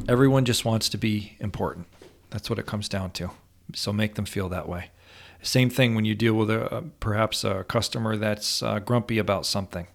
everyone 0.08 0.44
just 0.44 0.64
wants 0.64 0.88
to 0.88 0.98
be 0.98 1.36
important 1.40 1.86
that's 2.30 2.50
what 2.50 2.58
it 2.58 2.66
comes 2.66 2.88
down 2.88 3.10
to 3.10 3.30
so 3.74 3.92
make 3.92 4.14
them 4.14 4.24
feel 4.24 4.48
that 4.48 4.68
way 4.68 4.90
same 5.42 5.70
thing 5.70 5.94
when 5.94 6.04
you 6.04 6.14
deal 6.14 6.34
with 6.34 6.50
a 6.50 6.84
perhaps 6.98 7.44
a 7.44 7.64
customer 7.64 8.16
that's 8.16 8.62
uh, 8.62 8.78
grumpy 8.78 9.18
about 9.18 9.46
something 9.46 9.86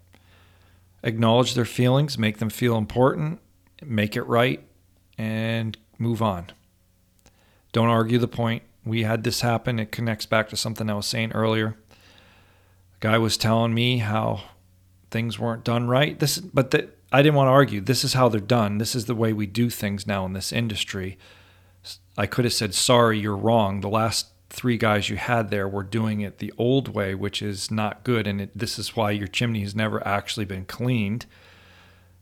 acknowledge 1.04 1.54
their 1.54 1.66
feelings 1.66 2.18
make 2.18 2.38
them 2.38 2.50
feel 2.50 2.78
important 2.78 3.40
make 3.84 4.16
it 4.16 4.24
right, 4.24 4.62
and 5.18 5.78
move 5.98 6.22
on. 6.22 6.48
Don't 7.72 7.90
argue 7.90 8.18
the 8.18 8.28
point. 8.28 8.64
We 8.86 9.04
had 9.04 9.24
this 9.24 9.42
happen. 9.42 9.80
It 9.80 9.92
connects 9.92 10.26
back 10.26 10.50
to 10.50 10.58
something 10.58 10.90
I 10.90 10.96
was 10.96 11.06
saying 11.06 11.32
earlier. 11.34 11.78
The 13.00 13.08
guy 13.08 13.18
was 13.18 13.38
telling 13.38 13.74
me 13.74 14.00
how 14.00 14.44
things 15.10 15.40
weren't 15.40 15.64
done 15.64 15.88
right. 15.88 16.20
This, 16.20 16.40
but 16.40 16.72
the, 16.72 16.90
I 17.12 17.22
didn't 17.22 17.36
want 17.36 17.48
to 17.48 17.52
argue. 17.52 17.82
This 17.82 18.04
is 18.04 18.14
how 18.14 18.30
they're 18.30 18.40
done. 18.40 18.78
This 18.78 18.96
is 18.96 19.06
the 19.06 19.16
way 19.16 19.34
we 19.34 19.46
do 19.46 19.70
things 19.70 20.08
now 20.08 20.26
in 20.26 20.34
this 20.34 20.52
industry. 20.54 21.18
I 22.18 22.26
could 22.26 22.46
have 22.46 22.54
said, 22.54 22.74
"Sorry, 22.74 23.20
you're 23.20 23.36
wrong." 23.36 23.82
The 23.82 23.90
last 23.90 24.28
three 24.50 24.78
guys 24.78 25.10
you 25.10 25.16
had 25.18 25.50
there 25.50 25.68
were 25.68 25.84
doing 25.84 26.22
it 26.22 26.38
the 26.38 26.54
old 26.58 26.90
way, 26.90 27.16
which 27.16 27.42
is 27.42 27.72
not 27.72 28.04
good, 28.04 28.28
and 28.28 28.42
it, 28.42 28.58
this 28.58 28.78
is 28.78 28.96
why 28.96 29.12
your 29.12 29.28
chimney 29.28 29.62
has 29.62 29.76
never 29.76 30.06
actually 30.06 30.46
been 30.46 30.66
cleaned. 30.66 31.26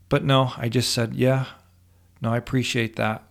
But 0.08 0.24
no, 0.24 0.52
I 0.56 0.68
just 0.68 0.92
said, 0.92 1.14
yeah, 1.14 1.46
no, 2.20 2.32
I 2.32 2.36
appreciate 2.36 2.96
that. 2.96 3.22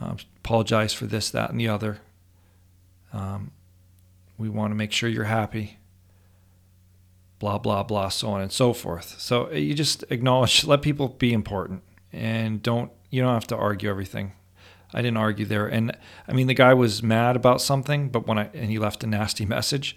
Um, 0.00 0.16
apologize 0.44 0.92
for 0.92 1.06
this, 1.06 1.30
that, 1.30 1.50
and 1.50 1.58
the 1.58 1.68
other. 1.68 1.98
Um, 3.12 3.50
we 4.36 4.48
want 4.48 4.70
to 4.70 4.76
make 4.76 4.92
sure 4.92 5.08
you're 5.08 5.24
happy. 5.24 5.77
Blah, 7.38 7.58
blah, 7.58 7.82
blah, 7.82 8.08
so 8.08 8.30
on 8.30 8.40
and 8.40 8.50
so 8.50 8.72
forth. 8.72 9.20
So 9.20 9.46
uh, 9.46 9.54
you 9.54 9.74
just 9.74 10.04
acknowledge, 10.10 10.64
let 10.66 10.82
people 10.82 11.08
be 11.08 11.32
important 11.32 11.82
and 12.12 12.62
don't, 12.62 12.90
you 13.10 13.22
don't 13.22 13.34
have 13.34 13.46
to 13.48 13.56
argue 13.56 13.88
everything. 13.88 14.32
I 14.92 15.02
didn't 15.02 15.18
argue 15.18 15.44
there. 15.44 15.66
And 15.66 15.96
I 16.26 16.32
mean, 16.32 16.46
the 16.46 16.54
guy 16.54 16.74
was 16.74 17.02
mad 17.02 17.36
about 17.36 17.60
something, 17.60 18.08
but 18.08 18.26
when 18.26 18.38
I, 18.38 18.50
and 18.54 18.70
he 18.70 18.78
left 18.78 19.04
a 19.04 19.06
nasty 19.06 19.44
message, 19.56 19.96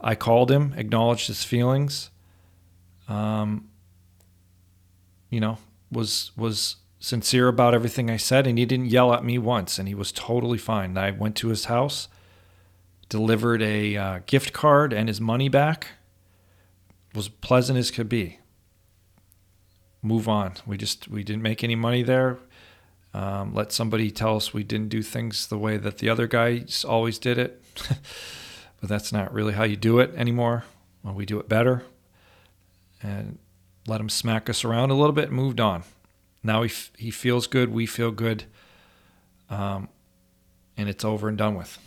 I 0.00 0.14
called 0.14 0.50
him, 0.50 0.74
acknowledged 0.76 1.26
his 1.26 1.44
feelings. 1.44 2.10
Um, 3.08 3.68
you 5.30 5.40
know, 5.40 5.58
was 5.90 6.32
was 6.36 6.76
sincere 6.98 7.48
about 7.48 7.74
everything 7.74 8.10
I 8.10 8.16
said, 8.16 8.46
and 8.46 8.58
he 8.58 8.66
didn't 8.66 8.86
yell 8.86 9.12
at 9.12 9.24
me 9.24 9.38
once, 9.38 9.78
and 9.78 9.88
he 9.88 9.94
was 9.94 10.12
totally 10.12 10.58
fine. 10.58 10.96
I 10.98 11.10
went 11.12 11.36
to 11.36 11.48
his 11.48 11.66
house, 11.66 12.08
delivered 13.08 13.62
a 13.62 13.96
uh, 13.96 14.18
gift 14.26 14.52
card 14.52 14.92
and 14.92 15.08
his 15.08 15.20
money 15.20 15.48
back. 15.48 15.88
Was 17.16 17.28
pleasant 17.30 17.78
as 17.78 17.90
could 17.90 18.10
be. 18.10 18.40
Move 20.02 20.28
on. 20.28 20.52
We 20.66 20.76
just 20.76 21.08
we 21.08 21.24
didn't 21.24 21.40
make 21.40 21.64
any 21.64 21.74
money 21.74 22.02
there. 22.02 22.38
Um, 23.14 23.54
let 23.54 23.72
somebody 23.72 24.10
tell 24.10 24.36
us 24.36 24.52
we 24.52 24.62
didn't 24.62 24.90
do 24.90 25.00
things 25.00 25.46
the 25.46 25.56
way 25.56 25.78
that 25.78 25.96
the 25.96 26.10
other 26.10 26.26
guys 26.26 26.84
always 26.86 27.18
did 27.18 27.38
it, 27.38 27.62
but 28.80 28.90
that's 28.90 29.14
not 29.14 29.32
really 29.32 29.54
how 29.54 29.64
you 29.64 29.76
do 29.76 29.98
it 29.98 30.14
anymore. 30.14 30.64
Well, 31.02 31.14
we 31.14 31.24
do 31.24 31.40
it 31.40 31.48
better, 31.48 31.84
and 33.02 33.38
let 33.86 33.98
him 33.98 34.10
smack 34.10 34.50
us 34.50 34.62
around 34.62 34.90
a 34.90 34.94
little 34.94 35.14
bit, 35.14 35.28
And 35.28 35.36
moved 35.36 35.60
on. 35.60 35.84
Now 36.42 36.64
he, 36.64 36.68
f- 36.68 36.92
he 36.98 37.10
feels 37.10 37.46
good, 37.46 37.72
we 37.72 37.86
feel 37.86 38.10
good, 38.10 38.44
um, 39.48 39.88
and 40.76 40.90
it's 40.90 41.02
over 41.02 41.28
and 41.28 41.38
done 41.38 41.54
with. 41.54 41.78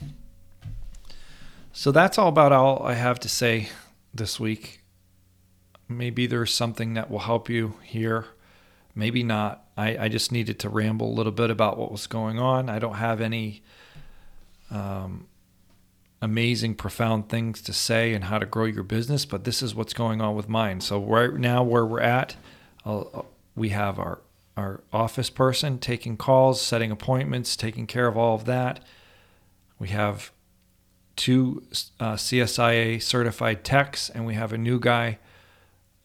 So 1.71 1.91
that's 1.91 2.17
all 2.17 2.29
about 2.29 2.51
all 2.51 2.81
I 2.83 2.95
have 2.95 3.19
to 3.19 3.29
say 3.29 3.69
this 4.11 4.39
week. 4.39 4.78
Maybe 5.89 6.27
there's 6.27 6.53
something 6.53 6.93
that 6.93 7.09
will 7.09 7.19
help 7.19 7.49
you 7.49 7.73
here, 7.83 8.27
maybe 8.93 9.23
not. 9.23 9.65
I, 9.75 9.97
I 9.97 10.07
just 10.07 10.31
needed 10.31 10.59
to 10.59 10.69
ramble 10.69 11.07
a 11.07 11.15
little 11.15 11.31
bit 11.31 11.49
about 11.49 11.77
what 11.77 11.91
was 11.91 12.05
going 12.05 12.37
on. 12.37 12.69
I 12.69 12.77
don't 12.77 12.95
have 12.95 13.19
any 13.19 13.63
um, 14.69 15.27
amazing, 16.21 16.75
profound 16.75 17.27
things 17.27 17.61
to 17.63 17.73
say 17.73 18.13
and 18.13 18.25
how 18.25 18.37
to 18.37 18.45
grow 18.45 18.65
your 18.65 18.83
business, 18.83 19.25
but 19.25 19.45
this 19.45 19.63
is 19.63 19.73
what's 19.73 19.93
going 19.93 20.21
on 20.21 20.35
with 20.35 20.47
mine. 20.47 20.79
So 20.81 21.01
right 21.01 21.33
now, 21.33 21.63
where 21.63 21.85
we're 21.85 22.01
at, 22.01 22.35
uh, 22.85 23.03
we 23.55 23.69
have 23.69 23.99
our 23.99 24.19
our 24.57 24.81
office 24.91 25.29
person 25.29 25.79
taking 25.79 26.17
calls, 26.17 26.61
setting 26.61 26.91
appointments, 26.91 27.55
taking 27.55 27.87
care 27.87 28.07
of 28.07 28.17
all 28.17 28.35
of 28.35 28.43
that. 28.43 28.83
We 29.79 29.87
have 29.89 30.31
two 31.15 31.63
uh, 31.97 32.15
CSIA 32.15 33.01
certified 33.01 33.63
techs, 33.63 34.09
and 34.09 34.25
we 34.25 34.33
have 34.33 34.51
a 34.51 34.57
new 34.57 34.77
guy 34.77 35.17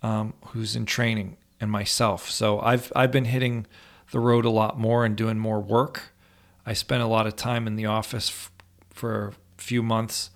um, 0.05 0.35
who's 0.49 0.77
in 0.77 0.85
training, 0.85 1.39
and 1.59 1.71
myself. 1.71 2.31
So 2.31 2.61
I've 2.61 2.93
I've 2.95 3.11
been 3.11 3.25
hitting 3.25 3.67
the 4.11 4.21
road 4.21 4.45
a 4.45 4.51
lot 4.51 4.79
more 4.79 5.05
and 5.07 5.17
doing 5.17 5.39
more 5.39 5.61
work. 5.61 6.13
I 6.67 6.75
spent 6.75 7.03
a 7.03 7.07
lot 7.07 7.27
of 7.27 7.37
time 7.37 7.67
in 7.67 7.77
the 7.77 7.87
office 7.87 8.29
f- 8.29 8.53
for 8.91 9.29
a 9.59 9.63
few 9.63 9.83
months 9.83 10.31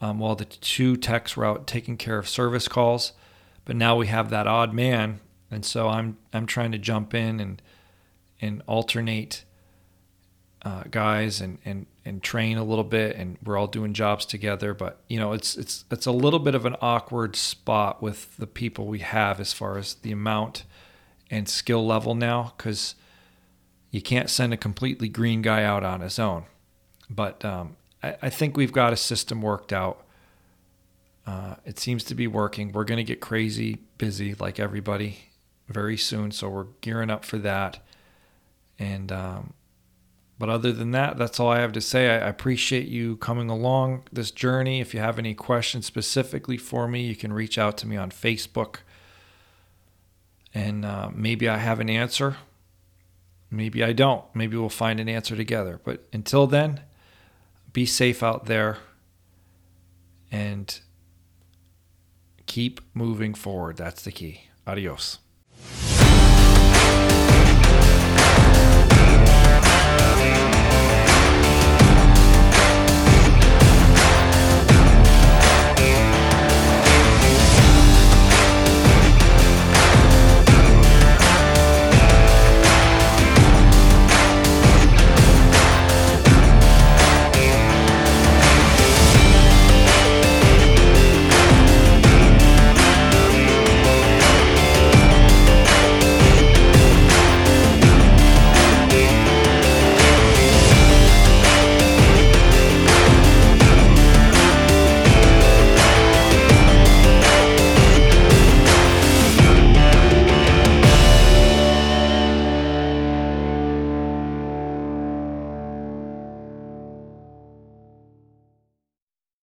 um, 0.00 0.18
while 0.18 0.34
the 0.34 0.44
two 0.44 0.96
techs 0.96 1.36
were 1.36 1.44
out 1.44 1.66
taking 1.66 1.96
care 1.96 2.18
of 2.18 2.28
service 2.28 2.66
calls. 2.66 3.12
But 3.64 3.76
now 3.76 3.94
we 3.96 4.08
have 4.08 4.30
that 4.30 4.48
odd 4.48 4.74
man, 4.74 5.20
and 5.48 5.64
so 5.64 5.88
I'm 5.88 6.16
I'm 6.32 6.46
trying 6.46 6.72
to 6.72 6.78
jump 6.78 7.14
in 7.14 7.38
and 7.38 7.62
and 8.40 8.62
alternate 8.66 9.44
uh, 10.62 10.84
guys 10.90 11.40
and, 11.40 11.58
and 11.64 11.86
and 12.04 12.22
train 12.22 12.56
a 12.56 12.64
little 12.64 12.84
bit, 12.84 13.16
and 13.16 13.36
we're 13.44 13.58
all 13.58 13.66
doing 13.66 13.92
jobs 13.92 14.24
together. 14.24 14.74
But 14.74 15.00
you 15.08 15.18
know, 15.18 15.32
it's 15.32 15.56
it's 15.56 15.84
it's 15.90 16.06
a 16.06 16.12
little 16.12 16.38
bit 16.38 16.54
of 16.54 16.64
an 16.64 16.76
awkward 16.80 17.36
spot 17.36 18.02
with 18.02 18.36
the 18.36 18.46
people 18.46 18.86
we 18.86 19.00
have 19.00 19.40
as 19.40 19.52
far 19.52 19.78
as 19.78 19.94
the 19.94 20.12
amount 20.12 20.64
and 21.30 21.48
skill 21.48 21.86
level 21.86 22.14
now, 22.14 22.54
because 22.56 22.94
you 23.90 24.00
can't 24.00 24.30
send 24.30 24.52
a 24.52 24.56
completely 24.56 25.08
green 25.08 25.42
guy 25.42 25.62
out 25.62 25.84
on 25.84 26.00
his 26.00 26.18
own. 26.18 26.44
But 27.10 27.44
um, 27.44 27.76
I, 28.02 28.16
I 28.22 28.30
think 28.30 28.56
we've 28.56 28.72
got 28.72 28.92
a 28.92 28.96
system 28.96 29.42
worked 29.42 29.72
out. 29.72 30.04
Uh, 31.26 31.56
it 31.66 31.78
seems 31.78 32.04
to 32.04 32.14
be 32.14 32.26
working. 32.26 32.72
We're 32.72 32.84
going 32.84 32.98
to 32.98 33.04
get 33.04 33.20
crazy 33.20 33.78
busy 33.98 34.34
like 34.34 34.58
everybody 34.58 35.18
very 35.68 35.98
soon, 35.98 36.30
so 36.30 36.48
we're 36.48 36.66
gearing 36.80 37.10
up 37.10 37.24
for 37.24 37.36
that. 37.38 37.84
And 38.78 39.12
um, 39.12 39.52
but 40.38 40.48
other 40.48 40.72
than 40.72 40.92
that, 40.92 41.18
that's 41.18 41.40
all 41.40 41.50
I 41.50 41.58
have 41.60 41.72
to 41.72 41.80
say. 41.80 42.08
I, 42.08 42.28
appreciate 42.28 42.86
you 42.86 43.16
coming 43.16 43.50
along 43.50 44.04
this 44.12 44.30
journey. 44.30 44.80
If 44.80 44.94
you 44.94 45.00
have 45.00 45.18
any 45.18 45.34
questions 45.34 45.84
specifically 45.84 46.56
for 46.56 46.86
me, 46.86 47.02
you 47.02 47.16
can 47.16 47.32
reach 47.32 47.58
out 47.58 47.76
to 47.78 47.88
me 47.88 47.96
on 47.96 48.10
Facebook, 48.10 48.76
and 50.54 50.84
uh, 50.84 51.10
maybe 51.12 51.48
I 51.48 51.58
have 51.58 51.80
an 51.80 51.90
answer. 51.90 52.36
Maybe 53.50 53.82
I 53.82 53.92
don't. 53.92 54.24
Maybe 54.34 54.56
we'll 54.56 54.68
find 54.68 55.00
an 55.00 55.08
answer 55.08 55.34
together. 55.34 55.80
But 55.82 56.06
until 56.12 56.46
then, 56.46 56.82
be 57.72 57.86
safe 57.86 58.22
out 58.22 58.46
there 58.46 58.78
and 60.30 60.78
keep 62.46 62.80
moving 62.94 63.34
forward. 63.34 63.76
That's 63.76 64.02
the 64.02 64.12
key. 64.12 64.42
Adios. 64.66 65.18